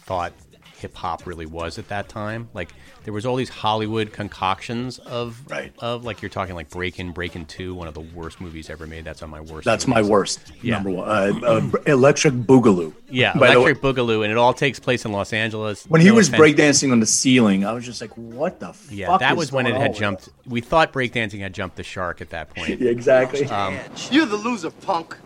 [0.07, 0.33] thought
[0.79, 2.49] hip hop really was at that time.
[2.55, 2.71] Like
[3.05, 5.73] there was all these Hollywood concoctions of Right.
[5.81, 9.05] of like you're talking like Breakin', Breakin' Two, one of the worst movies ever made.
[9.05, 9.65] That's on my worst.
[9.67, 10.75] That's my worst Yeah.
[10.77, 11.09] number one.
[11.09, 12.95] Uh, uh, Electric Boogaloo.
[13.11, 15.85] Yeah, By the way- Electric Boogaloo, and it all takes place in Los Angeles.
[15.89, 18.73] when he No was offense- breakdancing on the ceiling, I was just like, "What the
[18.73, 18.93] fuck?
[18.97, 20.29] Yeah, fuck?" that is was when it had on with jumped.
[20.47, 22.81] We thought breakdancing had jumped the shark at that point.
[22.81, 23.45] Yeah, exactly.
[23.47, 23.77] Um,
[24.11, 25.17] You're the loser, punk.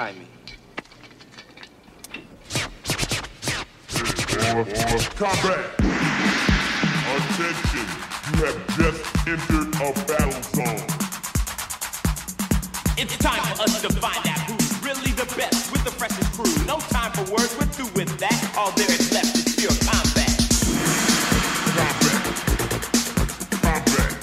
[0.00, 0.26] Try me.
[5.14, 5.60] Combat!
[7.12, 7.86] Attention!
[8.24, 10.88] You have just entered a battle zone.
[12.96, 16.50] It's time for us to find out who's really the best with the freshest crew.
[16.64, 18.54] No time for words, we're through with that.
[18.56, 20.32] All there is left is pure combat.
[23.60, 24.16] Combat!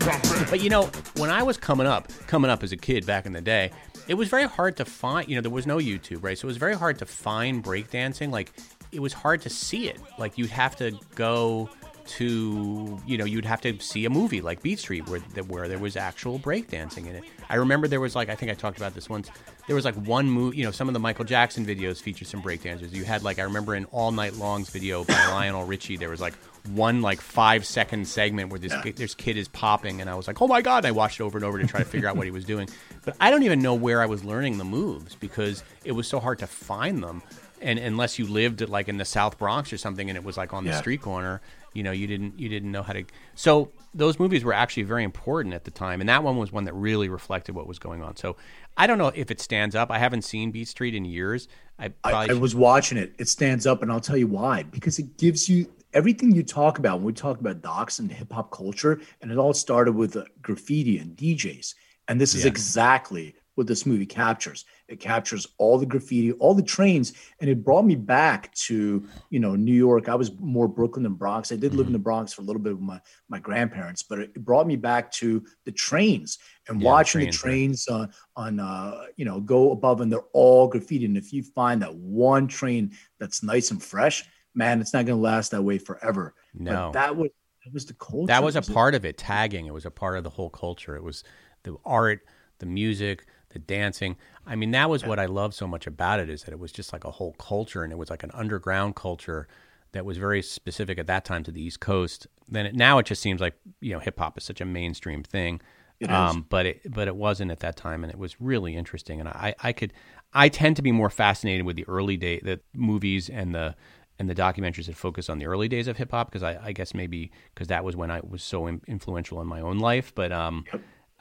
[0.00, 0.50] Combat!
[0.50, 3.32] But you know, when I was coming up, coming up as a kid back in
[3.32, 3.70] the day,
[4.08, 5.28] it was very hard to find.
[5.28, 6.36] You know, there was no YouTube, right?
[6.36, 8.30] So it was very hard to find breakdancing.
[8.30, 8.52] Like,
[8.90, 10.00] it was hard to see it.
[10.18, 11.70] Like, you'd have to go
[12.04, 15.78] to, you know, you'd have to see a movie like Beat Street where where there
[15.78, 17.24] was actual breakdancing in it.
[17.48, 19.30] I remember there was like, I think I talked about this once.
[19.66, 22.42] There was like one movie, you know, some of the Michael Jackson videos featured some
[22.42, 22.92] breakdancers.
[22.92, 26.20] You had like, I remember in All Night Long's video by Lionel Richie, there was
[26.20, 26.34] like
[26.70, 30.40] one like five second segment where this this kid is popping, and I was like,
[30.40, 30.78] oh my god!
[30.78, 32.44] And I watched it over and over to try to figure out what he was
[32.44, 32.68] doing.
[33.04, 36.20] But I don't even know where I was learning the moves because it was so
[36.20, 37.22] hard to find them.
[37.60, 40.36] And unless you lived at, like in the South Bronx or something, and it was
[40.36, 41.40] like on the street corner,
[41.74, 43.04] you know, you didn't you didn't know how to.
[43.34, 46.64] So those movies were actually very important at the time, and that one was one
[46.64, 48.16] that really reflected what was going on.
[48.16, 48.36] So
[48.76, 49.90] I don't know if it stands up.
[49.90, 51.48] I haven't seen Beat Street in years.
[51.78, 53.14] I I, probably I was watching it.
[53.18, 54.64] It stands up, and I'll tell you why.
[54.64, 58.32] Because it gives you everything you talk about when we talk about docs and hip
[58.32, 61.74] hop culture, and it all started with uh, graffiti and DJs.
[62.08, 62.48] And this is Yeah.
[62.50, 64.64] exactly what this movie captures.
[64.88, 69.40] It captures all the graffiti, all the trains, and it brought me back to you
[69.40, 70.08] know New York.
[70.08, 71.52] I was more Brooklyn than Bronx.
[71.52, 71.78] I did Mm-hmm.
[71.78, 74.66] live in the Bronx for a little bit with my my grandparents, but it brought
[74.66, 76.38] me back to the trains
[76.68, 77.50] and Yeah, the watching the trains, right.
[77.50, 81.04] trains on on uh, you know go above, and they're all graffiti.
[81.04, 84.24] And if you find that one train that's nice and fresh,
[84.54, 86.34] man, it's not going to last that way forever.
[86.54, 86.86] No.
[86.86, 87.30] but that was
[87.64, 88.26] that was the culture.
[88.26, 90.96] that was a part of it tagging it was a part of the whole culture
[90.96, 91.22] it was
[91.64, 92.24] the art
[92.58, 94.16] the music the dancing.
[94.46, 96.72] I mean that was what i loved so much about it is that it was
[96.72, 99.46] just like a whole culture and it was like an underground culture
[99.92, 102.26] that was very specific at that time to the east coast.
[102.48, 105.22] Then it, now it just seems like you know hip hop is such a mainstream
[105.22, 105.60] thing.
[106.00, 109.20] It um, but it but it wasn't at that time and it was really interesting.
[109.20, 109.92] And i i could
[110.32, 113.76] i tend to be more fascinated with the early day the movies and the
[114.18, 116.72] and the documentaries that focus on the early days of hip hop because I, I
[116.72, 120.14] guess maybe because that was when I was so in, influential in my own life.
[120.14, 120.64] But um,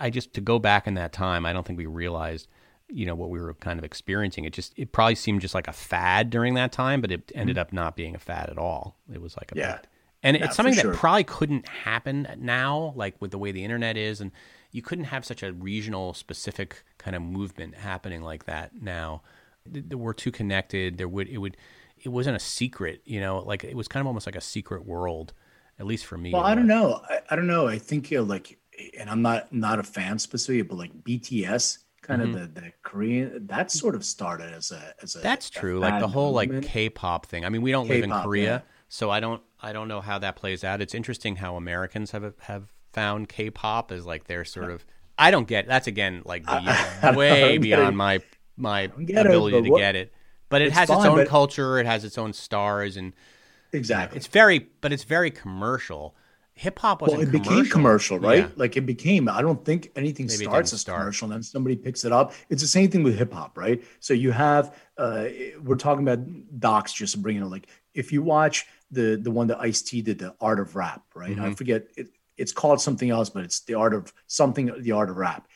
[0.02, 2.48] I just to go back in that time, I don't think we realized,
[2.90, 4.46] you know, what we were kind of experiencing.
[4.46, 7.58] It just it probably seemed just like a fad during that time, but it ended
[7.58, 8.98] up not being a fad at all.
[9.14, 9.80] It was like a Yeah.
[10.24, 10.94] and Yeah, it's something that sure.
[10.94, 14.32] probably couldn't happen now, like with the way the internet is, and
[14.72, 19.22] you couldn't have such a regional specific kind of movement happening like that now.
[19.92, 20.98] We're too connected.
[20.98, 21.58] There would it would
[22.04, 24.86] it wasn't a secret, you know, like it was kind of almost like a secret
[24.86, 25.34] world,
[25.78, 26.32] at least for me.
[26.34, 27.00] Well, I don't know.
[27.08, 27.68] I, I don't know.
[27.68, 28.58] I think uh, like,
[28.98, 33.48] and I'm not not a fan specifically, but like BTS, kind of the the Korean,
[33.48, 35.20] that sort of started as a as a.
[35.20, 35.24] Mm-hmm.
[35.24, 35.80] That's a true.
[35.80, 36.62] Like the whole like.
[36.62, 37.46] K-pop thing.
[37.46, 38.60] I mean, we don't live in Korea, yeah.
[38.90, 40.82] so I don't I don't know how that plays out.
[40.82, 44.86] It's interesting how Americans have have found K-pop as like their sort of.
[45.18, 45.68] I don't get.
[45.68, 46.60] That's again like I
[47.02, 47.92] the, don't way beyond it.
[47.96, 48.20] my
[48.58, 50.14] my get it, ability to what- get it.
[50.50, 51.80] But it It's has its own but- culture.
[51.80, 53.14] It has its own stars, and
[53.72, 54.18] exactly.
[54.18, 56.14] it's very, but it's very commercial.
[56.62, 58.44] Hip hop wasn't well, it became commercial, right?
[58.46, 58.50] Yeah.
[58.56, 59.28] Like it became.
[59.28, 61.00] I don't think anything Maybe starts as start.
[61.00, 62.34] commercial, and then somebody picks it up.
[62.50, 63.84] It's the same thing with hip hop, right?
[64.00, 64.76] So you have.
[64.98, 65.26] Uh,
[65.64, 66.20] we're talking about
[66.60, 67.48] docs, just bringing it.
[67.56, 71.02] Like if you watch the the one that Ice T did, the Art of Rap,
[71.16, 71.36] right?
[71.36, 71.46] Mm-hmm.
[71.46, 72.10] I forget it.
[72.38, 74.72] It's called something else, but it's the art of something.
[74.82, 75.48] The art of rap.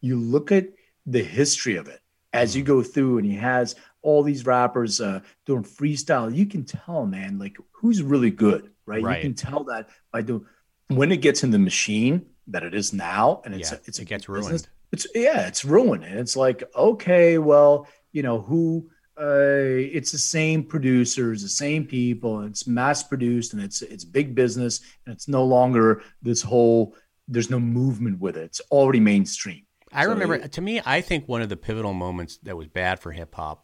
[0.00, 0.68] You look at
[1.06, 2.00] the history of it
[2.32, 2.72] as you Mm-hmm.
[2.72, 6.34] go through, and he has all these rappers uh, doing freestyle.
[6.34, 9.02] You can tell, man, like who's really good, right?
[9.02, 9.16] Right.
[9.18, 10.44] You can tell that by doing
[10.88, 14.04] when it gets in the machine that it is now, and it's Yeah, it's it
[14.04, 14.68] gets business, ruined.
[14.92, 18.90] It's yeah, it's ruined, and it's like okay, well, you know who.
[19.16, 22.40] Uh, it's the same producers, the same people.
[22.40, 26.96] And it's mass produced, and it's it's big business, and it's no longer this whole.
[27.28, 28.42] There's no movement with it.
[28.42, 29.62] It's already mainstream.
[29.92, 32.66] I So remember, it- to me, I think one of the pivotal moments that was
[32.66, 33.63] bad for hip hop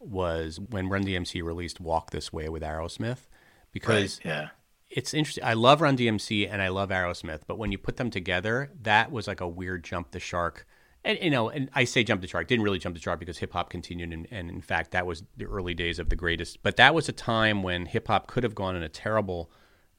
[0.00, 3.26] was when Run DMC released Walk This Way with Aerosmith.
[3.72, 4.48] Because yeah,
[4.90, 5.44] it's interesting.
[5.44, 9.12] I love Run DMC and I love Aerosmith, but when you put them together, that
[9.12, 10.66] was like a weird jump the shark.
[11.04, 13.38] And you know, and I say jump the shark, didn't really jump the shark because
[13.38, 16.62] hip hop continued, and, and in fact, that was the early days of the greatest.
[16.62, 19.50] But that was a time when hip hop could have gone in a terrible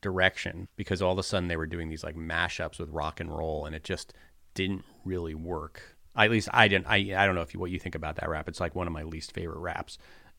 [0.01, 3.35] direction because all of a sudden they were doing these like mashups with rock and
[3.35, 4.13] roll, and it just
[4.53, 5.97] didn't really work.
[6.25, 6.87] At least I didn't.
[6.87, 8.47] I I don't know if you, what you think about that rap.
[8.47, 9.97] It's like one of my least favorite raps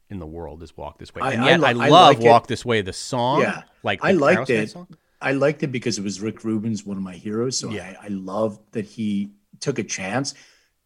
[0.08, 2.16] in the world is "Walk This Way," I- and I yet I, li- I love
[2.16, 2.28] like it.
[2.28, 3.42] "Walk This Way," the song.
[3.42, 4.70] Yeah, like I liked Aerosmith it.
[4.70, 4.88] song.
[5.22, 7.58] I liked it because it was Rick Rubin's one of my heroes.
[7.58, 7.94] So Yeah.
[8.00, 10.32] I, I loved that he took a chance.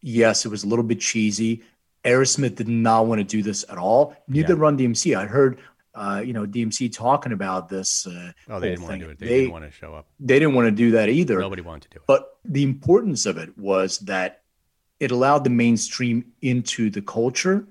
[0.01, 1.63] Yes, it was a little bit cheesy.
[2.03, 4.15] Aerosmith did not want to do this at all.
[4.27, 4.59] Neither Yeah.
[4.59, 5.15] Run DMC.
[5.17, 5.59] I heard,
[5.95, 8.05] uh, you know, DMC talking about this.
[8.05, 9.19] Uh, Oh, they didn't want to do it.
[9.19, 10.05] They, They, didn't want to show up.
[10.19, 11.39] they didn't want to do that either.
[11.39, 12.03] Nobody wanted to do it.
[12.05, 14.41] But the importance of it was that
[14.99, 17.67] it allowed the mainstream into the culture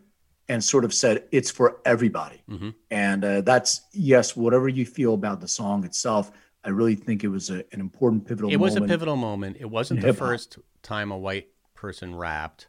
[0.48, 2.42] and sort of said it's for everybody.
[2.50, 2.70] Mm-hmm.
[2.90, 6.32] And uh, that's, yes, whatever you feel about the song itself,
[6.64, 9.56] I really think it was a, an important pivotal it was a pivotal moment.
[9.60, 10.28] It wasn't the hip-hop.
[10.28, 12.68] first time a white person rapped.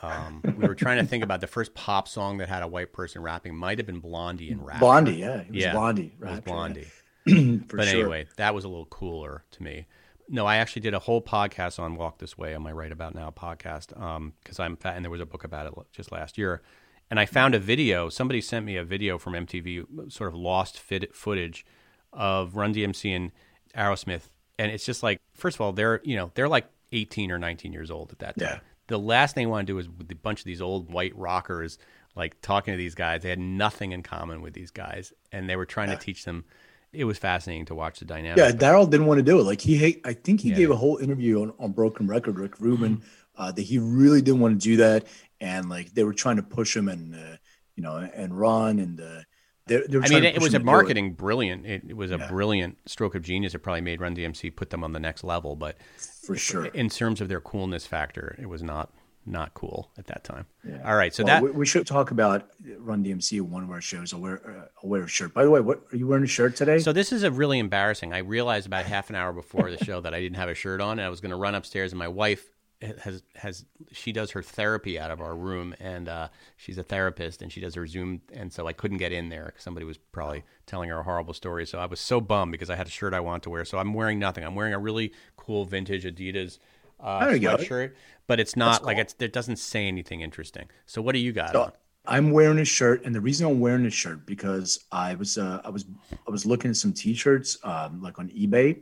[0.00, 2.92] Um, we were trying to think about the first pop song that had a white
[2.92, 3.56] person rapping.
[3.56, 4.80] Might have been Blondie and rap.
[4.80, 5.38] Blondie, yeah.
[5.38, 6.14] It was Yeah, Blondie.
[6.20, 6.86] It was Blondie.
[7.26, 7.56] yeah.
[7.68, 8.00] but sure.
[8.00, 9.86] anyway, that was a little cooler to me.
[10.28, 13.14] No, I actually did a whole podcast on Walk This Way on my Right About
[13.14, 16.38] Now podcast um, because I'm fat, and there was a book about it just last
[16.38, 16.62] year.
[17.10, 18.08] And I found a video.
[18.08, 21.66] Somebody sent me a video from MTV, sort of lost fit footage
[22.12, 23.32] of Run DMC and
[23.76, 27.38] Aerosmith, and it's just like, first of all, they're you know they're like 18 or
[27.38, 28.48] 19 years old at that time.
[28.48, 28.60] Yeah.
[28.86, 31.16] The last thing they want to do is with a bunch of these old white
[31.16, 31.78] rockers
[32.16, 33.22] like talking to these guys.
[33.22, 36.44] They had nothing in common with these guys, and they were trying to teach them.
[36.94, 38.38] It was fascinating to watch the dynamic.
[38.38, 39.44] Yeah, Darryl didn't want to do it.
[39.44, 40.56] Like he, hate, I think he Yeah.
[40.56, 43.02] gave a whole interview on, on Broken Record, Rick Rubin,
[43.36, 45.06] uh, that he really didn't want to do that,
[45.40, 47.36] and like they were trying to push him and uh,
[47.76, 49.20] you know and run and uh,
[49.66, 50.64] they, I mean, it was a do it.
[50.64, 51.64] marketing brilliant.
[51.66, 52.28] It, it was a Yeah.
[52.28, 53.54] brilliant stroke of genius.
[53.54, 55.56] It probably made Run DMC put them on the next level.
[55.56, 56.66] But for sure.
[56.66, 58.92] in terms of their coolness factor, it was not
[59.26, 60.46] not cool at that time.
[60.84, 62.48] All right, so Well, that we, we should talk about
[62.78, 64.12] Run DMC one of our shows.
[64.12, 65.34] I'll wear, uh, I'll wear a shirt.
[65.34, 66.78] By the way, what are you wearing a shirt today?
[66.78, 68.12] So this is a really embarrassing.
[68.12, 70.80] I realized about half an hour before the show that I didn't have a shirt
[70.80, 72.50] on, and I was going to run upstairs, and my wife
[72.82, 77.40] has has she does her therapy out of our room, and uh, she's a therapist,
[77.40, 79.96] and she does her Zoom, and so I couldn't get in there because somebody was
[79.96, 81.66] probably telling her a horrible story.
[81.66, 83.64] So I was so bummed because I had a shirt I wanted to wear.
[83.64, 84.44] So I'm wearing nothing.
[84.44, 86.58] I'm wearing a really cool vintage Adidas
[87.00, 87.56] uh, you go.
[88.26, 90.68] But it's not like it's it doesn't say anything interesting.
[90.86, 91.52] So what do you got?
[91.52, 91.72] So?
[92.06, 95.62] I'm wearing a shirt, and the reason I'm wearing this shirt because I was uh,
[95.64, 95.86] I was
[96.26, 98.78] I was looking at some T-shirts um, like on eBay,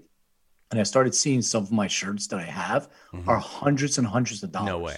[0.71, 2.89] and I started seeing some of my shirts that I have
[3.29, 4.69] are hundreds and hundreds of dollars.
[4.69, 4.79] Mm-hmm.
[4.79, 4.97] No way.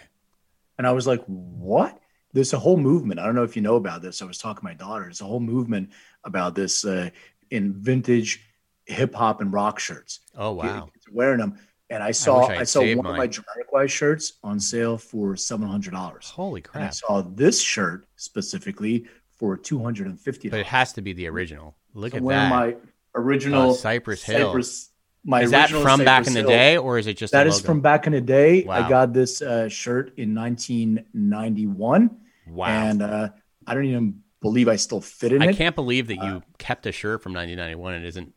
[0.78, 1.98] And I was like, what?
[2.32, 3.20] There's a whole movement.
[3.20, 4.20] I don't know if you know about this.
[4.20, 5.04] I was talking to my daughter.
[5.04, 5.90] There's a whole movement
[6.24, 7.10] about this uh,
[7.50, 8.40] in vintage
[8.86, 10.20] hip hop and rock shirts.
[10.36, 10.84] Oh wow.
[10.84, 11.58] Are wearing them.
[11.94, 13.28] And I saw I I, saw one of my mine.
[13.30, 16.28] Jamiroquai shirts on sale for seven hundred dollars.
[16.28, 19.06] Holy And I saw this shirt specifically
[19.38, 21.76] for two hundred and fifty But it has to be the original.
[21.94, 22.50] Look at that.
[22.50, 22.74] my
[23.14, 24.48] original Oh, Cypress Hill.
[24.48, 24.90] Cypress-
[25.26, 26.48] my is that from back in the Hill.
[26.50, 28.64] day, or is it just That is from back in the day.
[28.64, 28.74] Wow.
[28.84, 32.10] I got this uh, shirt in 1991.
[32.48, 32.66] Wow.
[32.66, 33.28] And uh,
[33.66, 35.48] I don't even believe I still fit in I it.
[35.50, 38.34] I can't believe that you kept a shirt from 1991 and isn't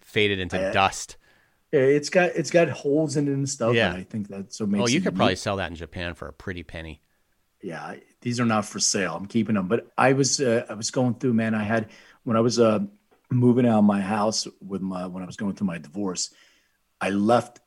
[0.00, 1.16] faded into I- dust.
[1.72, 3.74] It's got it's got holes in it and stuff.
[3.74, 3.92] Yeah.
[3.92, 4.00] Yeah.
[4.00, 6.32] I think that's so makes Oh, you could probably sell that in Japan for a
[6.32, 7.00] pretty penny.
[7.62, 10.90] yeah these are not for sale i'm keeping them but i was uh, i was
[10.90, 11.90] going through man i had
[12.24, 12.78] when i was uh
[13.30, 16.30] moving out of my house with my when i was going through my divorce
[17.02, 17.60] i left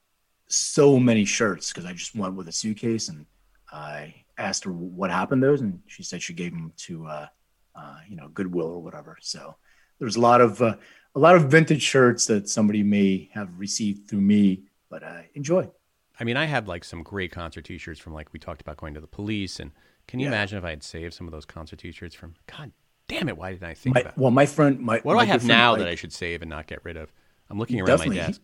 [0.47, 3.27] so many shirts because i just went with a suitcase and
[3.71, 7.27] i asked her what happened to those and she said she gave them to uh,
[7.75, 9.55] uh you know goodwill or whatever so
[9.99, 10.75] there's a lot of uh,
[11.15, 15.69] a lot of vintage shirts that somebody may have received through me, but I enjoy.
[16.19, 18.93] I mean, I have like some great concert T-shirts from like we talked about going
[18.93, 19.71] to the police, and
[20.07, 20.31] can you Yeah.
[20.31, 22.35] imagine if I had saved some of those concert T-shirts from?
[22.47, 22.71] God
[23.07, 23.37] damn it!
[23.37, 24.17] Why didn't I think My, about?
[24.17, 26.41] well, my friend, my What do my I have now Mike- that I should save
[26.41, 27.11] and not get rid of?
[27.49, 28.41] I'm looking around my desk.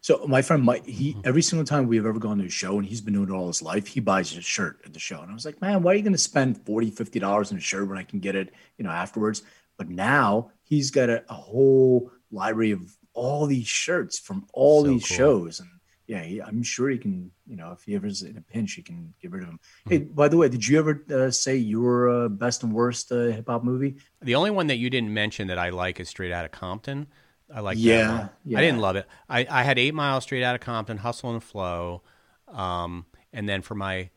[0.00, 1.20] So my friend Mike, he Mm-hmm.
[1.24, 3.46] every single time we've ever gone to a show, and he's been doing it all
[3.46, 5.20] his life, he buys a shirt at the show.
[5.20, 7.60] And I was like, man, why are you going to spend 40 dollars on a
[7.60, 9.42] shirt when I can get it, you know, afterwards?
[9.82, 12.82] But now he's got a, a whole library of
[13.14, 15.16] all these shirts from all So these cool.
[15.16, 15.68] shows, and
[16.06, 18.82] yeah, he, I'm sure he can, you know, if he ever's in a pinch, he
[18.82, 19.60] can get rid of them.
[19.88, 20.14] Hey, Mm-hmm.
[20.14, 23.48] by the way, did you ever uh, say your uh, best and worst uh, hip
[23.48, 23.96] hop movie?
[24.20, 27.08] The only one that you didn't mention that I like is Straight Outta Compton.
[27.52, 28.58] I like that Yeah, yeah.
[28.58, 29.06] I didn't love it.
[29.28, 32.02] I, I had Eight Miles Straight Outta Compton, Hustle and Flow,
[32.48, 34.10] um, and then for my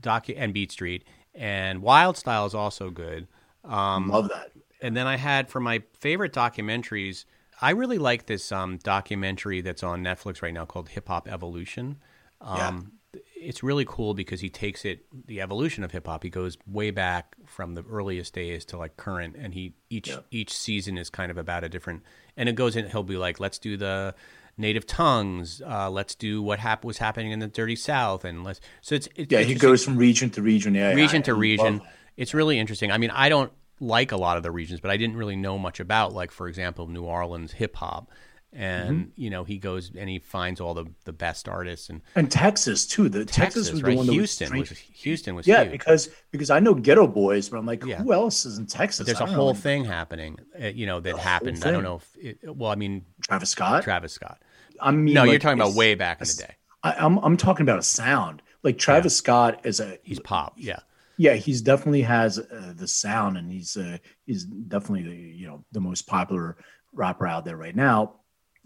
[0.00, 1.04] docu and Beat Street
[1.34, 3.28] and Wild Style is also good.
[3.64, 4.50] Um, Love that.
[4.82, 7.24] And then I had for my favorite documentaries,
[7.60, 11.98] I really like this um, documentary that's on Netflix right now called Hip Hop Evolution.
[12.40, 12.92] Um,
[13.34, 16.22] It's really cool because he takes it the evolution of hip hop.
[16.22, 20.52] He goes way back from the earliest days to like current, and he each each
[20.56, 22.02] season is kind of about a different.
[22.36, 22.88] And it goes in.
[22.88, 24.14] He'll be like, let's do the
[24.56, 25.60] native tongues.
[25.66, 28.60] Uh, let's do what hap- was happening in the Dirty South, and let's.
[28.82, 30.74] So it's, it's Yeah, he goes from region to region.
[30.74, 31.80] Yeah, region I- to region.
[32.16, 32.92] It's really interesting.
[32.92, 33.50] I mean, I don't
[33.80, 36.46] like a lot of the regions, but I didn't really know much about, like for
[36.48, 38.10] example, New Orleans hip hop.
[38.52, 39.10] And Mm-hmm.
[39.14, 42.84] you know, he goes and he finds all the the best artists and And Texas
[42.84, 43.08] too.
[43.08, 43.36] The Texas,
[43.68, 43.90] Texas, was right?
[43.92, 45.70] the one that Houston was, was Houston was yeah, huge.
[45.72, 47.98] because because I know Geto Boys, but I'm like, Yeah.
[48.02, 49.06] who else is in Texas?
[49.06, 49.60] There's a whole know.
[49.60, 51.64] thing happening, uh, you know, that happened.
[51.64, 53.84] I don't know if it, well, I mean, Travis Scott.
[53.84, 54.42] Travis Scott.
[54.80, 56.54] I mean, No, you're talking about way back in the day.
[56.82, 58.42] I, I'm I'm talking about a sound.
[58.64, 60.80] Like Travis Scott is a He's pop, yeah.
[61.20, 65.64] Yeah, he's definitely has uh, the sound, and he's uh, he's definitely the you know
[65.70, 66.56] the most popular
[66.94, 68.14] rapper out there right now.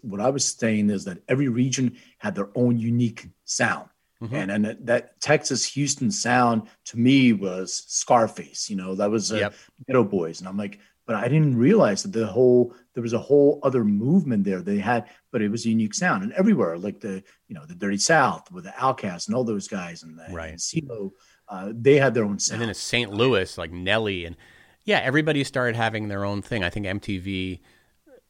[0.03, 3.89] What I was saying is that every region had their own unique sound,
[4.23, 4.35] Mm-hmm.
[4.37, 8.71] and and that, Texas Houston sound to me was Scarface.
[8.71, 9.55] You know, that was uh, Yep.
[9.91, 13.19] Geto Boys, and I'm like, but I didn't realize that the whole there was a
[13.31, 17.01] whole other movement there they had, but it was a unique sound, and everywhere like
[17.01, 17.15] the
[17.49, 20.51] you know the Dirty South with the Outcasts and all those guys, and, the, Right.
[20.51, 21.11] and CeeLo,
[21.49, 22.57] uh, they had their own sound.
[22.57, 23.13] And then it's St.
[23.13, 24.37] Louis, like Nelly, and
[24.85, 26.63] yeah, everybody started having their own thing.
[26.65, 27.61] I think MTV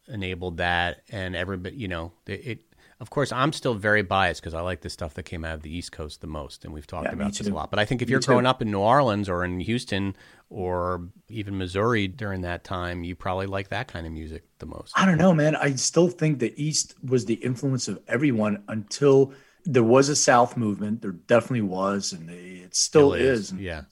[0.08, 2.46] enabled that, and everybody, you know, it.
[2.46, 2.58] it
[3.00, 5.62] of course, I'm still very biased because I like the stuff that came out of
[5.62, 7.68] the East Coast the most, and we've talked Yeah, about this a lot.
[7.70, 8.28] But I think if Me you're too.
[8.28, 10.16] growing up in New Orleans or in Houston
[10.48, 14.92] or even Missouri during that time, you probably like that kind of music the most.
[14.96, 15.56] I don't know, man.
[15.56, 19.32] I still think the East was the influence of everyone until
[19.64, 21.02] there was a South movement.
[21.02, 23.52] There definitely was, and it still is.
[23.52, 23.82] yeah.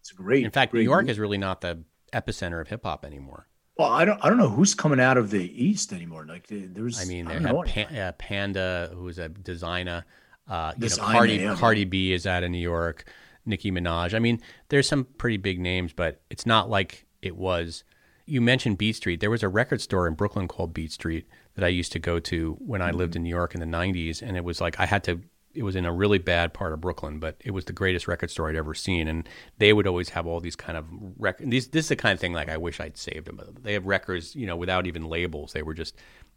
[0.00, 0.44] It's great.
[0.44, 1.10] In fact, New York movement.
[1.10, 3.48] is really not the epicenter of hip hop anymore.
[3.76, 4.24] Well, I don't.
[4.24, 6.24] I don't know who's coming out of the East anymore.
[6.26, 7.00] Like there's.
[7.00, 7.66] I mean, I they don't have anyone.
[7.66, 10.04] Pan, uh, Panda, who's a designer.
[10.48, 11.56] Uh, you know, Cardi yeah.
[11.56, 13.04] Cardi B is out of New York.
[13.44, 14.14] Nicki Minaj.
[14.14, 17.84] I mean, there's some pretty big names, but it's not like it was.
[18.26, 19.20] You mentioned Beat Street.
[19.20, 21.26] There was a record store in Brooklyn called Beat Street
[21.56, 23.18] that I used to go to when I lived mm-hmm.
[23.18, 25.20] in New York in the '90s, and it was like I had to.
[25.54, 28.30] It was in a really bad part of Brooklyn, but it was the greatest record
[28.30, 29.08] store I'd ever seen.
[29.08, 29.26] And
[29.56, 30.84] they would always have all these kind of
[31.18, 31.50] record.
[31.50, 33.40] These this is the kind of thing like I wish I'd saved them.
[33.62, 35.54] They have records, you know, without even labels.
[35.54, 35.96] They were just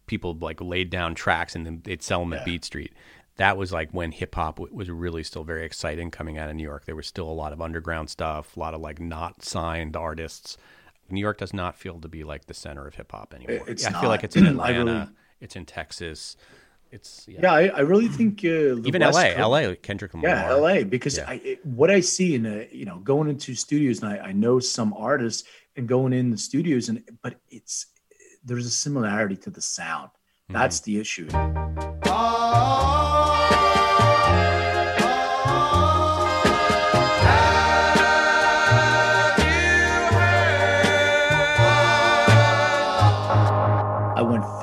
[0.10, 2.94] people like laid down tracks and then they'd sell them at Beat Street.
[3.38, 6.56] That was like when hip hop w- was really still very exciting coming out of
[6.56, 6.86] New York.
[6.86, 10.58] There was still a lot of underground stuff, a lot of like not signed artists.
[11.12, 13.66] New York does not feel to be like the center of hip hop anymore.
[13.68, 16.36] It's I feel like it's in I really- Atlanta, it's in Texas,
[16.92, 17.40] it's yeah.
[17.44, 20.30] Yeah, I, I really think uh, even West LA, Coast- LA, Kendrick Lamar.
[20.30, 21.26] Yeah, LA, because Yeah.
[21.28, 24.32] I, it, what I see in a, you know, going into studios, and I, I
[24.32, 27.86] know some artists and going in the studios, and but it's
[28.44, 30.10] there's a similarity to the sound.
[30.10, 30.54] Mm-hmm.
[30.54, 31.28] That's the issue.
[31.32, 33.29] I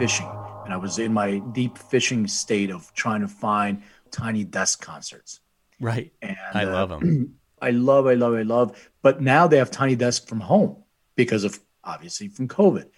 [0.06, 0.30] fishing,
[0.64, 3.82] and I was in my deep fishing state of trying to find
[4.12, 5.40] tiny desk concerts.
[5.80, 6.12] Right.
[6.22, 7.34] And I uh, love them.
[7.60, 8.90] I love, I love, I love.
[9.02, 10.84] But now they have Tiny Desk from home
[11.16, 12.88] because of obviously from COVID.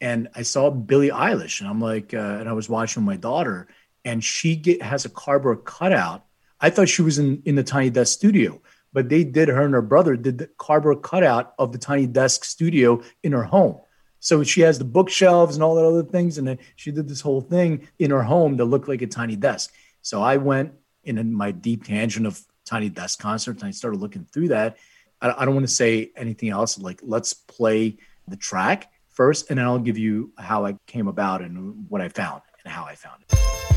[0.00, 3.68] And I saw Billie Eilish, and I'm like, uh, and I was watching my daughter,
[4.06, 6.24] and she get, has a cardboard cutout.
[6.62, 8.62] I thought she was in in the Tiny Desk studio,
[8.94, 9.48] but they did.
[9.48, 13.44] Her and her brother did the cardboard cutout of the Tiny Desk studio in her
[13.44, 13.80] home.
[14.24, 17.20] So she has the bookshelves and all that other things, and then she did this
[17.20, 19.74] whole thing in her home that looked like a tiny desk.
[20.00, 20.72] So I went
[21.04, 24.78] in my deep tangent of tiny desk concerts, and I started looking through that.
[25.20, 26.78] I, I don't want to say anything else.
[26.78, 31.42] Like let's play the track first, and then I'll give you how I came about
[31.42, 33.73] and what I found and how I found it.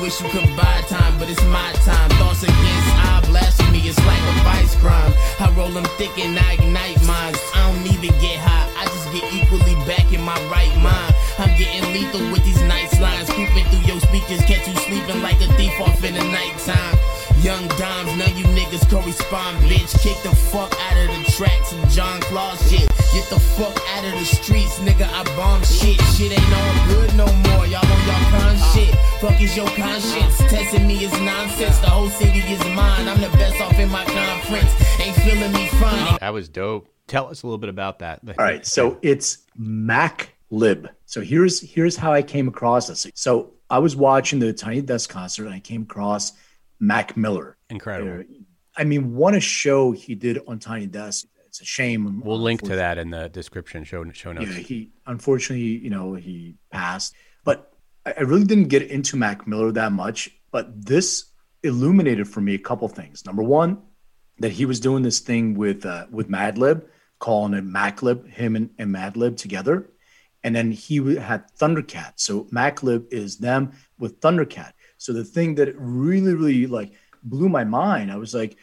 [0.00, 2.08] Wish you could buy time, but it's my time.
[2.16, 5.12] Thoughts against I blasphemy, it's like a vice crime.
[5.38, 7.38] I roll them thick and I ignite minds.
[7.54, 11.14] I don't even get high, I just get equally back in my right mind.
[11.38, 13.28] I'm getting lethal with these nice lines.
[13.30, 16.96] Creeping through your speakers, catch you sleeping like a thief off in the nighttime.
[17.42, 19.98] Young dimes, none you niggas correspond, bitch.
[20.02, 22.86] Kick the fuck out of the tracks and John Claw shit.
[23.14, 25.08] Get the fuck out of the streets, nigga.
[25.08, 25.98] I bomb shit.
[26.12, 27.66] Shit ain't all good no more.
[27.66, 28.94] Y'all on y'all con shit.
[29.20, 30.36] Fuck is your conscience?
[30.50, 31.78] Testing me is nonsense.
[31.78, 33.08] The whole city is mine.
[33.08, 35.00] I'm the best off in my conference.
[35.00, 36.18] Ain't feeling me fine.
[36.20, 36.92] That was dope.
[37.06, 38.20] Tell us a little bit about that.
[38.28, 40.90] All right, so it's Mac Lib.
[41.06, 43.06] So here's here's how I came across this.
[43.14, 46.32] So I was watching the Tiny Desk concert and I came across
[46.80, 47.56] Mac Miller.
[47.68, 48.24] Incredible.
[48.76, 51.26] I mean, what a show he did on Tiny Desk.
[51.46, 52.22] It's a shame.
[52.24, 54.46] We'll link to that in the description show show notes.
[54.50, 57.14] Yeah, he unfortunately, you know, he passed.
[57.44, 57.72] But
[58.06, 60.30] I really didn't get into Mac Miller that much.
[60.52, 61.26] But this
[61.62, 63.26] illuminated for me a couple things.
[63.26, 63.82] Number one,
[64.38, 66.86] that he was doing this thing with uh, with Madlib,
[67.18, 69.90] calling it MacLib, him and, and Madlib together,
[70.42, 72.14] and then he had Thundercat.
[72.16, 74.72] So MacLib is them with Thundercat.
[75.00, 76.92] So the thing that really, really like
[77.22, 78.58] blew my mind, I was like,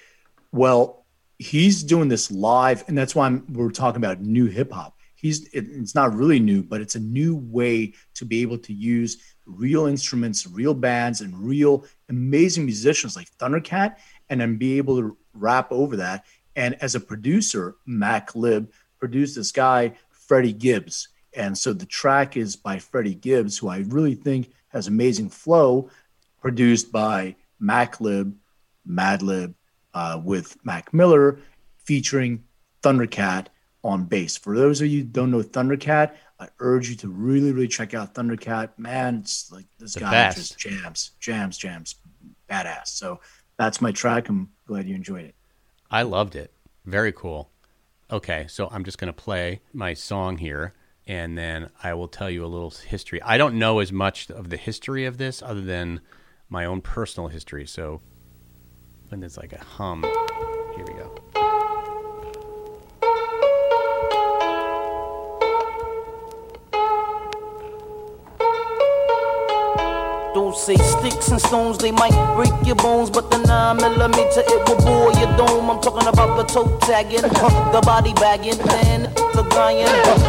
[0.51, 1.07] well,
[1.39, 4.95] he's doing this live, and that's why I'm, we're talking about new hip hop.
[5.15, 8.71] He's it, it's not really new, but it's a new way to be able to
[8.73, 9.17] use
[9.47, 13.95] real instruments, real bands, and real amazing musicians like Thundercat,
[14.29, 16.25] and then be able to rap over that.
[16.55, 18.67] And as a producer, MacLib
[18.99, 21.07] produced this guy, Freddie Gibbs.
[21.33, 25.89] And so the track is by Freddie Gibbs, who I really think has amazing flow,
[26.47, 28.33] produced by MacLib,
[28.89, 29.53] Madlib,
[29.93, 31.39] uh, with Mac Miller,
[31.83, 32.41] featuring
[32.81, 33.47] Thundercat
[33.83, 34.37] on bass.
[34.37, 37.93] For those of you who don't know Thundercat, I urge you to really, really check
[37.93, 38.69] out Thundercat.
[38.77, 40.37] Man, it's like this The guy best.
[40.37, 41.95] just jams, jams, jams,
[42.49, 42.87] badass.
[42.87, 43.19] So
[43.57, 44.29] that's my track.
[44.29, 45.35] I'm glad you enjoyed it.
[45.91, 46.53] I loved it.
[46.85, 47.49] Very cool.
[48.09, 50.73] Okay, so I'm just going to play my song here
[51.05, 53.21] and then I will tell you a little history.
[53.21, 55.99] I don't know as much of the history of this other than
[56.49, 57.65] my own personal history.
[57.65, 58.01] So
[59.09, 60.03] when there's like a hum,
[60.75, 61.15] here we go.
[70.33, 74.69] Don't say sticks and stones, they might break your bones, but the 9 millimeter it
[74.69, 75.71] will bore your dome.
[75.71, 79.87] I'm talking about the toe tagging, the body bagging, then the dying.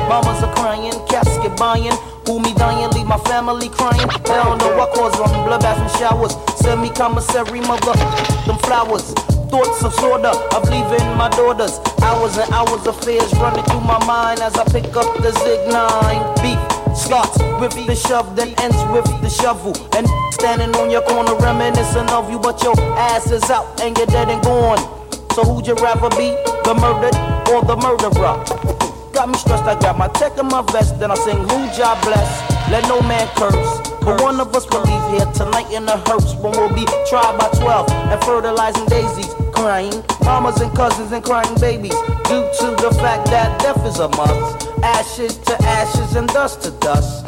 [0.09, 1.93] Mamas are crying, casket buying.
[2.29, 4.07] Who me dying, leave my family crying.
[4.29, 6.37] Hell no, I cause them bloodbaths and showers.
[6.61, 7.97] Send me commissary, mother,
[8.45, 9.15] them flowers.
[9.49, 11.81] Thoughts of slaughter of leaving my daughters.
[12.03, 15.73] Hours and hours of fears running through my mind as I pick up the Zig
[15.73, 16.45] 9.
[16.45, 16.61] Beef
[16.95, 19.73] starts with the shove, then ends with the shovel.
[19.97, 24.07] And standing on your corner reminiscing of you, but your ass is out and you're
[24.07, 24.77] dead and gone.
[25.33, 26.37] So who'd you rather be,
[26.69, 27.17] the murdered
[27.49, 28.78] or the murderer?
[29.19, 32.01] Got me stressed, I got my tech in my vest, then I sing who job
[32.07, 32.31] bless.
[32.71, 33.91] Let no man curse.
[33.99, 37.35] But one of us will leave here tonight in a hearse when we'll be tried
[37.37, 41.99] by 12 and fertilizing daisies, crying mamas and cousins and crying babies
[42.31, 44.69] due to the fact that death is a must.
[44.87, 47.27] Ashes to ashes and dust to dust.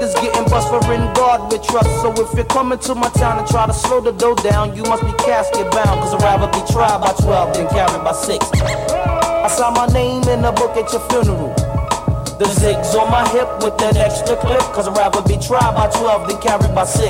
[0.00, 1.90] Is getting bust for in God with trust.
[2.00, 4.84] So if you're coming to my town and try to slow the dough down, you
[4.84, 6.00] must be casket bound.
[6.00, 9.15] Cause I'd rather be tried by 12 than carried by 6.
[9.46, 11.54] I saw my name in the book at your funeral.
[12.36, 14.58] The zigs on my hip with that extra clip.
[14.74, 17.06] Cause I'd rather be tried by 12 than carried by 6.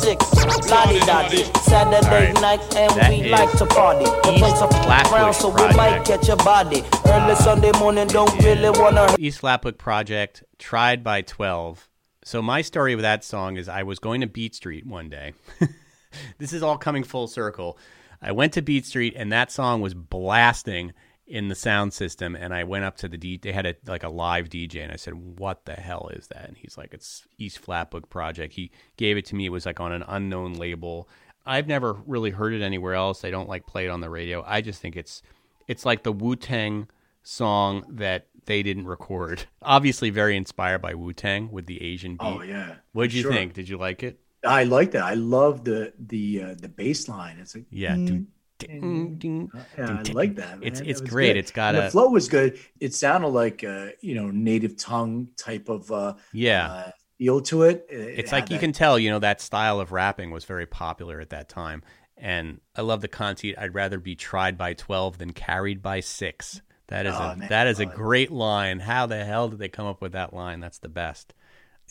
[0.00, 0.34] 6.
[0.70, 1.44] Lottie dottie.
[1.60, 2.40] Saturday right.
[2.40, 4.06] night and That we like to party.
[4.06, 5.76] The place up Flatbush so we Project.
[5.76, 6.82] might catch a body.
[7.04, 11.86] Early uh, Sunday morning, don't really wanna East Flatbush Project, Tried by 12.
[12.24, 15.34] So, my story with that song is I was going to Beat Street one day.
[16.38, 17.76] this is all coming full circle.
[18.22, 20.94] I went to Beat Street and that song was blasting
[21.26, 22.34] in the sound system.
[22.36, 23.38] And I went up to the D.
[23.38, 26.48] They had a, like a live DJ, and I said, "What the hell is that?"
[26.48, 29.46] And he's like, "It's East Flatbush Project." He gave it to me.
[29.46, 31.08] It was like on an unknown label.
[31.46, 33.20] I've never really heard it anywhere else.
[33.20, 34.42] They don't like play it on the radio.
[34.46, 35.22] I just think it's
[35.68, 36.88] it's like the Wu Tang
[37.22, 39.46] song that they didn't record.
[39.62, 42.20] Obviously, very inspired by Wu Tang with the Asian beat.
[42.26, 42.76] Oh yeah.
[42.92, 43.32] What'd you Sure.
[43.32, 43.54] think?
[43.54, 44.20] Did you like it?
[44.46, 45.04] I like that.
[45.04, 47.38] I love the the uh, the bass line.
[47.40, 47.96] It's like Yeah.
[47.96, 48.26] Do,
[48.58, 50.58] Ding, ding, Yeah, ding, I like that.
[50.62, 50.88] It's man.
[50.88, 51.32] it's That was great.
[51.34, 51.36] good.
[51.36, 52.58] It's got And a the flow was good.
[52.80, 56.70] It sounded like a you know native tongue type of uh, yeah.
[56.70, 57.86] uh, feel to it.
[57.90, 60.66] It- it it's like you can tell, you know, that style of rapping was very
[60.66, 61.82] popular at that time.
[62.16, 63.56] And I love the conceit.
[63.58, 66.62] I'd rather be tried by twelve than carried by six.
[66.88, 67.48] That is Oh, a man.
[67.48, 68.78] that is a great line.
[68.80, 70.60] How the hell did they come up with that line?
[70.60, 71.34] That's the best.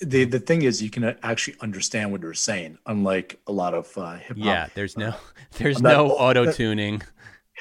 [0.02, 3.96] The the thing is you can actually understand what they're saying, unlike a lot of
[3.98, 4.46] uh, hip hop.
[4.46, 5.14] Yeah, there's no
[5.58, 7.02] there's I'm no auto tuning.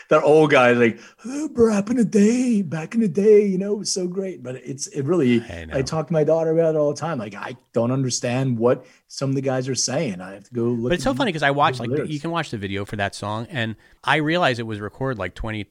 [0.08, 3.74] that old guy like oh, back in the day, back in the day, you know,
[3.74, 4.42] it was so great.
[4.42, 5.42] But it's it really.
[5.42, 7.18] I I, talk to my daughter about it all the time.
[7.18, 10.20] Like I don't understand what some of the guys are saying.
[10.20, 10.90] I have to go look.
[10.90, 12.10] But it's so funny because I watched like lyrics.
[12.10, 15.34] you can watch the video for that song and I realized it was recorded like
[15.34, 15.66] 20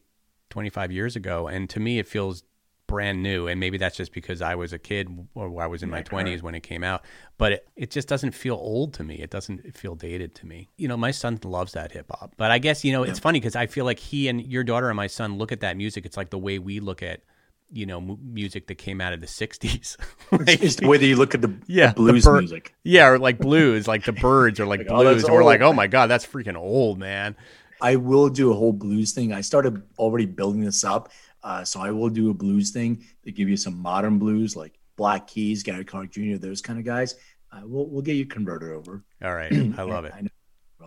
[0.49, 2.43] 25 years ago and to me it feels
[2.91, 5.89] brand new and maybe that's just because I was a kid or I was in
[5.89, 7.03] my 20s when it came out
[7.37, 9.15] but it, it just doesn't feel old to me.
[9.15, 10.69] It doesn't feel dated to me.
[10.77, 13.39] You know my son loves that hip hop but I guess you know it's funny
[13.39, 16.05] because I feel like he and your daughter and my son look at that music.
[16.05, 17.21] It's like the way we look at
[17.73, 19.95] you know mu- music that came out of the 60s
[20.33, 22.75] It's, it's the way that you look at the, Yeah, the the blues bir- music.
[22.83, 25.61] yeah or like blues like the Byrds or like, Like, oh, blues and we're like
[25.61, 27.35] oh my god that's freaking old man.
[27.83, 29.33] I will do a whole blues thing.
[29.33, 31.09] I started already building this up.
[31.43, 34.77] Uh, so I will do a blues thing to give you some modern blues like
[34.95, 37.15] Black Keys, Gary Clark Jr., those kind of guys.
[37.51, 39.03] Uh, we'll, we'll get you converted over.
[39.23, 40.27] all right I love it I.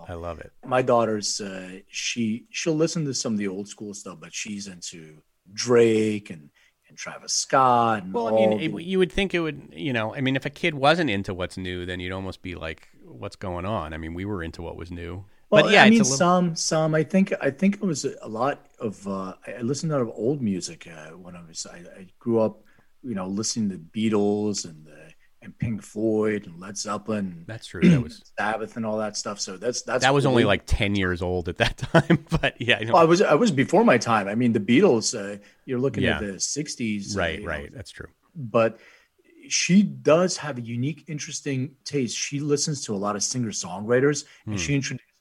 [0.09, 3.95] I love it My daughter's, uh, she, she'll listen to some of the old school
[3.95, 5.19] stuff, but she's into
[5.53, 6.51] Drake and,
[6.89, 8.03] and Travis Scott.
[8.03, 10.37] And Well, I mean, the- it, you would think it would, you know, I mean,
[10.37, 13.95] if a kid wasn't into what's new, then you'd almost be like, what's going on?
[13.95, 15.25] I mean, we were into what was new.
[15.51, 16.95] Well, but yeah, I mean, little, some, some.
[16.95, 19.07] I think, I think it was a, lot of.
[19.07, 21.67] Uh, I I listened to a lot of old music uh, when I was.
[21.67, 22.63] I, I grew up,
[23.03, 25.11] you know, listening to Beatles and uh,
[25.43, 27.87] and Pink Floyd and Led Zeppelin, that's true.
[27.89, 29.39] That was, Sabbath, and all that stuff.
[29.39, 32.25] So that's that's that was only like 10 years old at that time.
[32.41, 34.27] But yeah, know, Well, I was I was before my time.
[34.27, 35.15] I mean, the Beatles.
[35.15, 36.17] Uh, you're looking Yeah.
[36.17, 37.71] at the '60s, uh, right, know, right.
[37.73, 38.09] That's true.
[38.35, 38.79] but
[39.49, 42.17] she does have a unique, interesting taste.
[42.17, 44.59] She listens to a lot of singer songwriters, and Hmm.
[44.59, 44.75] she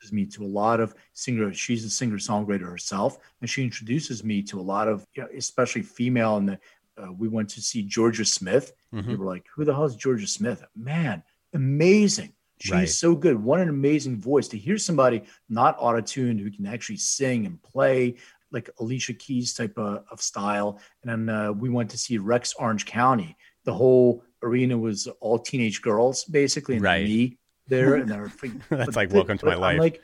[0.04, 1.54] introduces me to a lot of singer.
[1.54, 5.30] She's a singer songwriter herself, and she introduces me to a lot of, you know,
[5.36, 6.38] especially female.
[6.38, 6.58] And
[6.98, 8.74] uh, we went to see Jorja Smith.
[8.94, 9.08] Mhm.
[9.08, 11.24] We were like, "Who the hell is Jorja Smith?" Man,
[11.54, 12.34] amazing.
[12.60, 12.88] She's Right.
[12.90, 13.36] so good.
[13.44, 18.16] What an amazing voice to hear somebody not auto-tuned who can actually sing and play
[18.52, 20.80] like Alicia Keys type of, of style.
[21.02, 23.36] And then uh, we went to see Rex Orange County.
[23.66, 27.04] The whole arena was all teenage girls, basically, and Right.
[27.04, 27.38] me
[27.74, 27.96] there.
[27.96, 29.74] And they're freaking- That's like welcome to my life.
[29.74, 30.02] I'm like,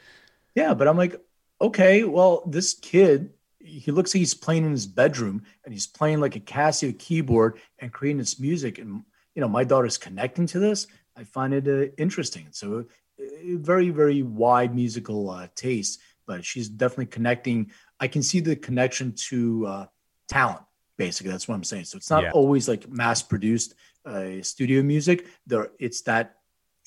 [0.55, 1.15] yeah, but I'm like,
[1.61, 6.19] okay, well, this kid, he looks like he's playing in his bedroom and he's playing
[6.21, 8.79] like a Casio keyboard and creating this music.
[8.79, 9.03] And,
[9.35, 10.87] you know, my daughter's connecting to this.
[11.15, 12.47] I find it uh, interesting.
[12.51, 12.85] So,
[13.19, 13.23] uh,
[13.57, 17.71] very, very wide musical uh, taste, but she's definitely connecting.
[17.99, 19.85] I can see the connection to uh,
[20.29, 20.61] talent,
[20.97, 21.31] basically.
[21.31, 21.85] That's what I'm saying.
[21.85, 22.31] So, it's not Yeah.
[22.31, 25.27] always like mass produced uh, studio music.
[25.45, 26.37] There, it's that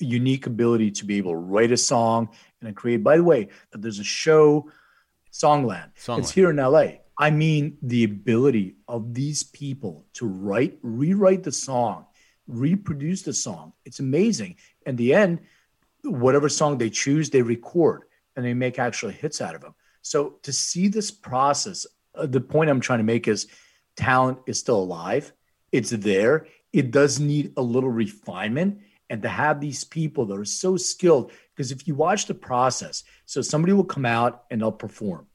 [0.03, 2.29] unique ability to be able to write a song
[2.59, 3.03] and then create.
[3.03, 4.69] By the way, there's a show,
[5.31, 5.91] Songland.
[5.95, 6.19] Songland.
[6.19, 6.85] It's here in LA.
[7.17, 12.07] I mean, the ability of these people to write, rewrite the song,
[12.47, 13.73] reproduce the song.
[13.85, 14.55] It's amazing.
[14.85, 15.39] In the end,
[16.03, 18.03] whatever song they choose, they record
[18.35, 19.75] and they make actual hits out of them.
[20.01, 21.85] So to see this process,
[22.15, 23.47] uh, the point I'm trying to make is
[23.95, 25.31] talent is still alive.
[25.71, 26.47] It's there.
[26.71, 28.81] It does need a little refinement.
[29.13, 33.03] And to have these people that are so skilled, because if you watch the process,
[33.27, 35.27] so somebody will come out and they'll perform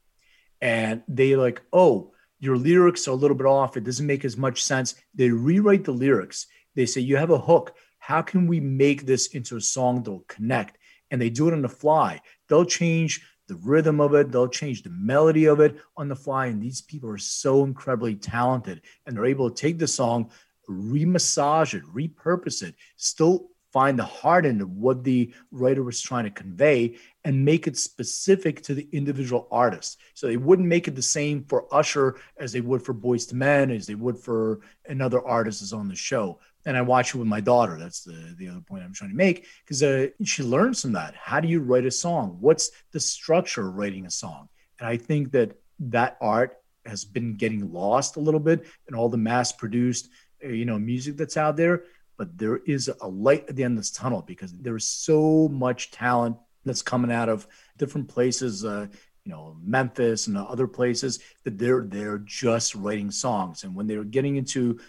[0.59, 3.77] and they like, oh, your lyrics are a little bit off.
[3.77, 4.95] It doesn't make as much sense.
[5.15, 6.47] They rewrite the lyrics.
[6.75, 7.73] They say, you have a hook.
[7.99, 10.77] How can we make this into a song that'll connect?
[11.09, 12.19] And they do it on the fly.
[12.49, 16.47] They'll change the rhythm of it, they'll change the melody of it on the fly.
[16.47, 20.31] And these people are so incredibly talented and they're able to take the song,
[20.69, 26.31] remassage it, repurpose it, still find the heart in what the writer was trying to
[26.31, 29.99] convey, and make it specific to the individual artist.
[30.13, 33.37] So they wouldn't make it the same for Usher as they would for Boyz II
[33.37, 36.39] Men, as they would for another artist that's on the show.
[36.65, 37.77] And I watch it with my daughter.
[37.77, 41.15] That's the, the other point I'm trying to make because uh, she learns from that.
[41.15, 42.37] How do you write a song?
[42.39, 44.49] What's the structure of writing a song?
[44.79, 49.09] And I think that that art has been getting lost a little bit in all
[49.09, 50.09] the mass produced,
[50.43, 51.83] uh, you know, music that's out there.
[52.19, 55.89] But there is a light at the end of this tunnel because there's so much
[55.89, 57.47] talent that's coming out of
[57.77, 58.87] different places, uh,
[59.23, 63.63] you know, Memphis and other places that they're they're just writing songs.
[63.63, 64.79] And when they're getting into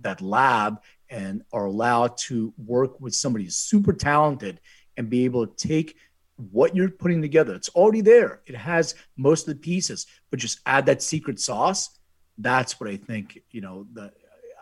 [0.00, 0.80] that lab
[1.10, 4.60] and are allowed to work with somebody super talented
[4.96, 5.96] and be able to take
[6.36, 7.54] what you're putting together.
[7.54, 8.42] It's already there.
[8.46, 11.98] It has most of the pieces, but just add that secret sauce.
[12.38, 13.38] That's what I think.
[13.50, 14.12] You know, the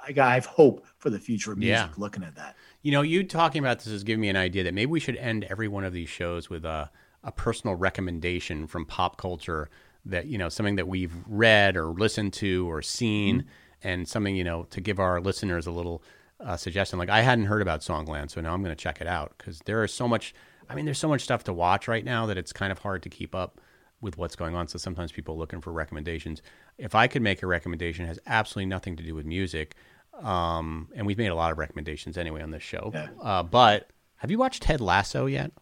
[0.06, 1.74] I, I have hope for the future of music.
[1.74, 1.88] Yeah.
[1.96, 2.56] Looking at that.
[2.82, 5.16] You know, you talking about this has given me an idea that maybe we should
[5.16, 6.90] end every one of these shows with a,
[7.22, 9.70] a personal recommendation from pop culture
[10.04, 13.46] that, you know, something that we've read or listened to or seen
[13.82, 16.02] and something, you know, to give our listeners a little
[16.40, 16.98] uh, suggestion.
[16.98, 19.60] Like I hadn't heard about Songland, so now I'm going to check it out because
[19.60, 20.34] there is so much,
[20.68, 23.02] I mean, there's so much stuff to watch right now that it's kind of hard
[23.04, 23.60] to keep up
[24.02, 24.68] with what's going on.
[24.68, 26.42] So sometimes people are looking for recommendations.
[26.76, 29.74] If I could make a recommendation, it has absolutely nothing to do with music.
[30.22, 32.90] Um, and we've made a lot of recommendations anyway on this show.
[32.94, 33.08] Yeah.
[33.20, 35.52] Uh, but have you watched Ted Lasso yet?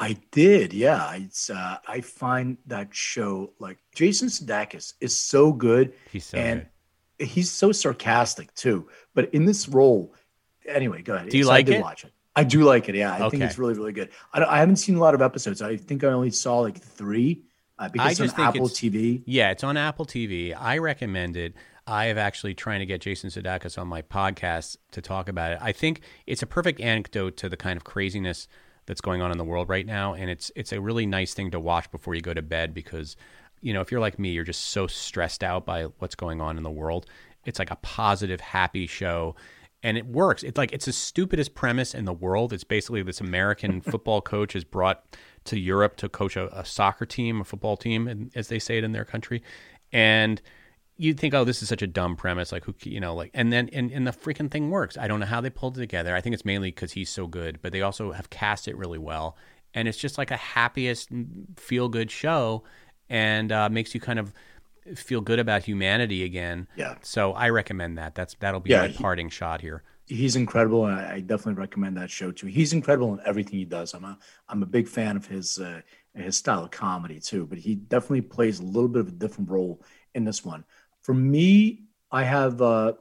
[0.00, 1.14] I did, yeah.
[1.14, 6.66] It's uh, I find that show like Jason Sudeikis is so good, He's so and
[7.18, 7.28] good.
[7.28, 8.88] he's so sarcastic too.
[9.14, 10.14] But in this role,
[10.66, 11.28] anyway, go ahead.
[11.28, 11.82] Do you So I like did it?
[11.82, 12.12] Watch it.
[12.34, 12.94] I do like it.
[12.94, 14.08] Yeah, I think it's really, really good.
[14.32, 15.62] I, I haven't seen a lot of episodes.
[15.62, 17.44] I think I only saw like three
[17.78, 19.22] uh, because just it's on think Apple TV.
[19.26, 20.54] Yeah, it's on Apple TV.
[20.58, 21.54] I recommend it.
[21.86, 25.58] I have actually trying to get Jason Sudeikis on my podcast to talk about it.
[25.60, 28.46] I think it's a perfect anecdote to the kind of craziness
[28.86, 31.50] that's going on in the world right now, and it's it's a really nice thing
[31.50, 33.16] to watch before you go to bed because,
[33.60, 36.56] you know, if you're like me, you're just so stressed out by what's going on
[36.56, 37.06] in the world.
[37.44, 39.34] It's like a positive, happy show.
[39.84, 40.44] And it works.
[40.44, 42.52] It's like it's the stupidest premise in the world.
[42.52, 45.04] It's basically this American football coach is brought
[45.44, 48.84] to Europe to coach a, a soccer team, a football team, as they say it
[48.84, 49.42] in their country.
[49.92, 50.40] And
[51.02, 52.52] you'd think, oh, this is such a dumb premise.
[52.52, 54.96] Like, who, you know, like, and then, and, and the freaking thing works.
[54.96, 56.14] I don't know how they pulled it together.
[56.14, 58.98] I think it's mainly because he's so good, but they also have cast it really
[58.98, 59.36] well.
[59.74, 61.08] And it's just like a happiest,
[61.56, 62.62] feel good show
[63.10, 64.32] and uh, makes you kind of
[64.94, 66.68] feel good about humanity again.
[66.76, 66.96] Yeah.
[67.02, 68.14] So I recommend that.
[68.14, 69.82] That's, that'll be Yeah, my he- parting shot here.
[70.06, 72.48] He's incredible, and I I definitely recommend that show too.
[72.48, 73.94] He's incredible in everything he does.
[73.94, 75.80] I'm a I'm a big fan of his uh,
[76.12, 77.46] his style of comedy too.
[77.46, 79.80] But he definitely plays a little bit of a different role
[80.12, 80.64] in this one.
[81.02, 82.60] For me, I have.
[82.62, 82.94] Uh,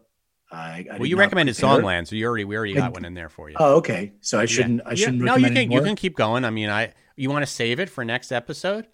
[0.51, 3.05] I, I Well, you recommended prepare- Songland, so you already, we already I got one
[3.05, 3.55] in there for you.
[3.59, 4.11] Oh, okay.
[4.21, 4.81] So I shouldn't.
[4.85, 5.21] I shouldn't.
[5.23, 6.43] No, you can, you can keep going.
[6.43, 8.87] I mean, I, you want to save it for next episode?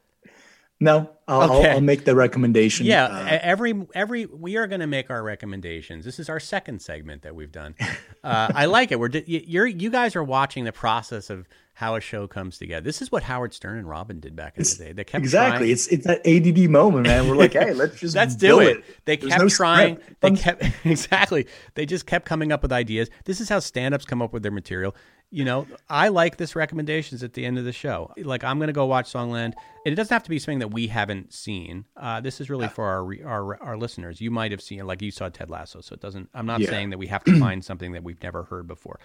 [0.79, 1.69] No, I'll, Okay.
[1.71, 2.85] I'll, I'll make the recommendation.
[2.85, 6.05] Yeah, uh, every every we are going to make our recommendations.
[6.05, 7.75] This is our second segment that we've done.
[8.23, 8.99] Uh, I like it.
[8.99, 11.47] We're you're you guys are watching the process of
[11.77, 12.83] how a show comes together.
[12.83, 14.93] This is what Howard Stern and Robin did back in the day.
[14.93, 15.59] They kept exactly.
[15.67, 17.27] trying- It's it's that ADD moment, man.
[17.29, 18.83] We're like, hey, let's just Let's do do it.
[19.05, 19.95] They There's kept no trying.
[20.01, 20.21] script.
[20.21, 21.45] They kept exactly.
[21.75, 23.09] They just kept coming up with ideas.
[23.25, 24.95] This is how stand-ups come up with their material.
[25.29, 28.11] You know, I like this recommendations at the end of the show.
[28.17, 29.53] Like I'm going to go watch Songland.
[29.85, 31.85] And it doesn't have to be something that we haven't seen.
[31.95, 34.19] Uh, this is really for our, our our listeners.
[34.19, 36.29] You might have seen, like you saw Ted Lasso, so it doesn't.
[36.33, 36.69] I'm not Yeah.
[36.69, 38.99] saying that we have to find something that we've never heard before.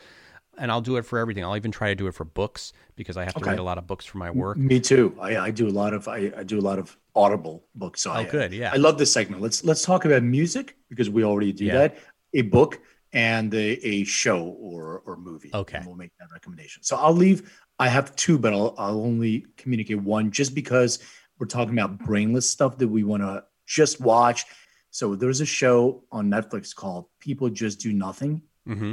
[0.59, 1.44] And I'll do it for everything.
[1.44, 3.50] I'll even try to do it for books because I have to Okay.
[3.50, 4.59] write a lot of books for my work.
[4.59, 5.16] Me too.
[5.20, 8.03] I, I do a lot of I, I do a lot of audible books.
[8.03, 8.70] So Oh, I, good, yeah.
[8.72, 9.40] I love this segment.
[9.40, 11.78] Let's let's talk about music because we already do Yeah.
[11.78, 11.98] that.
[12.34, 12.80] A book
[13.14, 15.50] and a, a show or or movie.
[15.55, 15.78] Okay.
[15.78, 16.82] And we'll make that recommendation.
[16.82, 17.50] So I'll leave.
[17.78, 20.98] I have two, but I'll I'll only communicate one just because
[21.38, 24.44] we're talking about brainless stuff that we want to just watch.
[24.90, 28.92] So there's a show on Netflix called People Just Do Nothing, hmm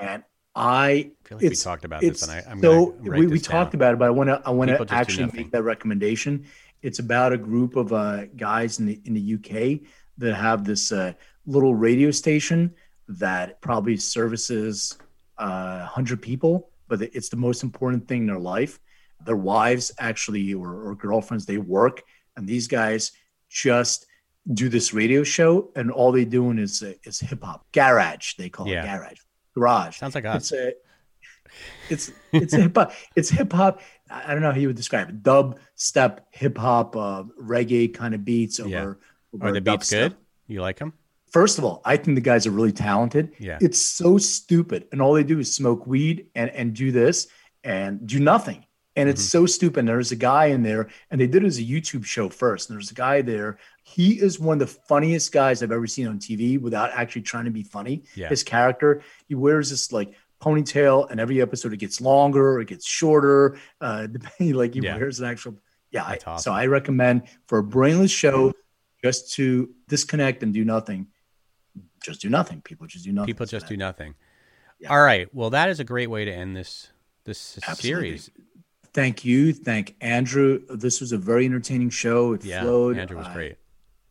[0.00, 0.22] and
[0.60, 3.20] I I feel like we talked about this, and I, I'm so going to write
[3.20, 5.62] we, we talked about it, but I want to I want to actually make that
[5.62, 6.44] recommendation.
[6.82, 9.80] It's about a group of uh, guys in the in the UK
[10.18, 11.14] that have this uh,
[11.46, 12.74] little radio station
[13.08, 14.98] that probably services
[15.38, 18.78] uh, hundred people, but it's the most important thing in their life.
[19.24, 22.02] Their wives actually or, or girlfriends they work,
[22.36, 23.12] and these guys
[23.48, 24.06] just
[24.52, 28.34] do this radio show, and all they doing is uh, is hip hop garage.
[28.34, 28.82] They call Yeah.
[28.82, 29.20] it garage
[29.54, 29.98] garage.
[29.98, 30.52] Sounds like us.
[30.52, 30.72] It's a
[31.88, 32.92] it's it's hip hop.
[33.16, 33.80] It's hip hop.
[34.10, 35.22] I don't know how you would describe it.
[35.22, 38.68] Dub step, hip hop, uh, reggae kind of beats over.
[38.68, 39.34] Yeah.
[39.34, 40.16] over Are the beats good?
[40.46, 40.92] You like them?
[41.30, 43.32] First of all, I think the guys are really talented.
[43.38, 43.58] Yeah.
[43.60, 47.28] It's so stupid, and all they do is smoke weed and and do this
[47.62, 48.64] and do nothing.
[48.96, 49.28] And it's Mm-hmm.
[49.28, 49.78] so stupid.
[49.80, 52.68] And there's a guy in there, and they did it as a YouTube show first.
[52.68, 53.58] And there's a guy there.
[53.84, 57.44] He is one of the funniest guys I've ever seen on TV without actually trying
[57.44, 58.02] to be funny.
[58.16, 58.28] Yeah.
[58.28, 62.84] His character, he wears this like ponytail, and every episode it gets longer, it gets
[62.86, 63.58] shorter.
[63.80, 64.96] Uh, depending, like he Yeah.
[64.96, 65.56] wears an actual.
[65.92, 66.04] Yeah.
[66.04, 66.42] I- awesome.
[66.42, 68.52] So I recommend for a brainless show,
[69.04, 71.06] just to disconnect and do nothing.
[72.04, 72.60] Just do nothing.
[72.62, 73.26] People just do nothing.
[73.26, 74.14] People just do nothing.
[74.80, 74.90] Yeah.
[74.90, 75.28] All right.
[75.34, 76.88] Well, that is a great way to end this
[77.24, 78.18] this Absolutely.
[78.18, 78.30] series.
[78.92, 79.52] Thank you.
[79.52, 80.60] Thank Andrew.
[80.68, 82.32] This was a very entertaining show.
[82.32, 82.98] It Yeah, flowed.
[82.98, 83.56] Andrew was Uh, great.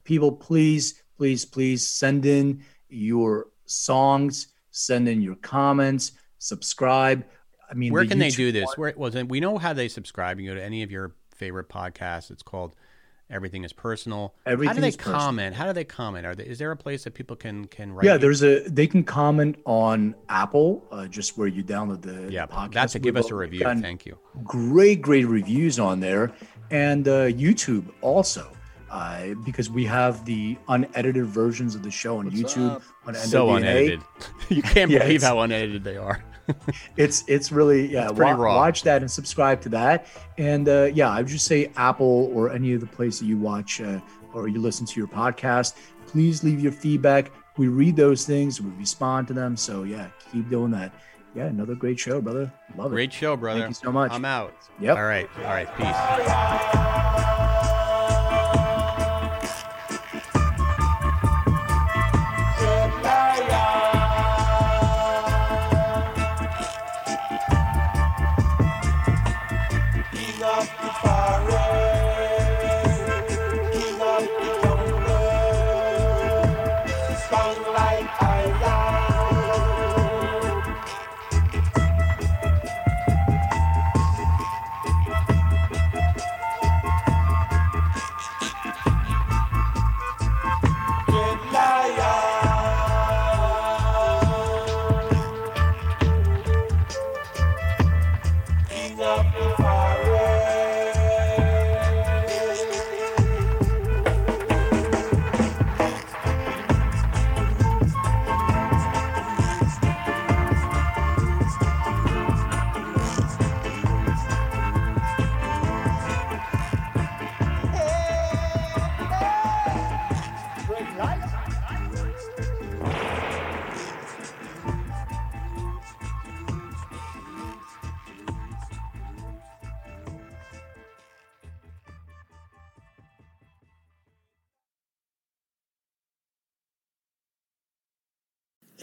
[0.04, 7.26] people, please, please, please send in your songs, send in your comments, subscribe.
[7.70, 8.66] I mean, Where the can they do this?
[8.66, 10.40] one- Where well, we know how they subscribe.
[10.40, 12.32] You go to any of your favorite podcasts.
[12.32, 12.76] It's called
[13.32, 14.34] Everything Is Personal.
[14.46, 15.20] how do they is Personal.
[15.20, 15.56] comment?
[15.56, 16.26] How do they comment?
[16.26, 18.06] Are they, is there a place that people can can write?
[18.06, 18.20] Yeah, you?
[18.20, 18.62] there's a.
[18.68, 22.46] They can comment on Apple, uh, just where you download the yeah.
[22.48, 22.74] the podcast.
[22.74, 23.60] That's to give us a review.
[23.60, 24.18] Thank you.
[24.44, 26.32] Great, great reviews on there,
[26.72, 28.52] and uh, YouTube also.
[28.92, 33.58] Uh, because we have the unedited versions of the show on YouTube on So NWA.
[33.58, 34.02] unedited.
[34.50, 36.24] you can't Yeah, believe it's- how unedited they are.
[36.98, 38.08] It's it's really yeah.
[38.12, 38.56] pretty wa-.
[38.56, 40.08] Watch that and subscribe to that.
[40.38, 43.82] And uh, yeah, I would just say Apple or any of the places you watch
[43.82, 44.00] uh,
[44.34, 45.76] or you listen to your podcast.
[46.08, 47.32] Please leave your feedback.
[47.58, 48.62] We read those things.
[48.62, 49.58] We respond to them.
[49.58, 50.94] So yeah, keep doing that.
[51.36, 52.52] Yeah, another great show, brother.
[52.76, 52.96] Love it.
[52.96, 53.60] Great show, brother.
[53.60, 54.12] Thank you so much.
[54.12, 54.54] I'm out.
[54.80, 54.98] Yep.
[54.98, 55.30] All right.
[55.38, 55.68] All right.
[55.78, 57.06] Peace.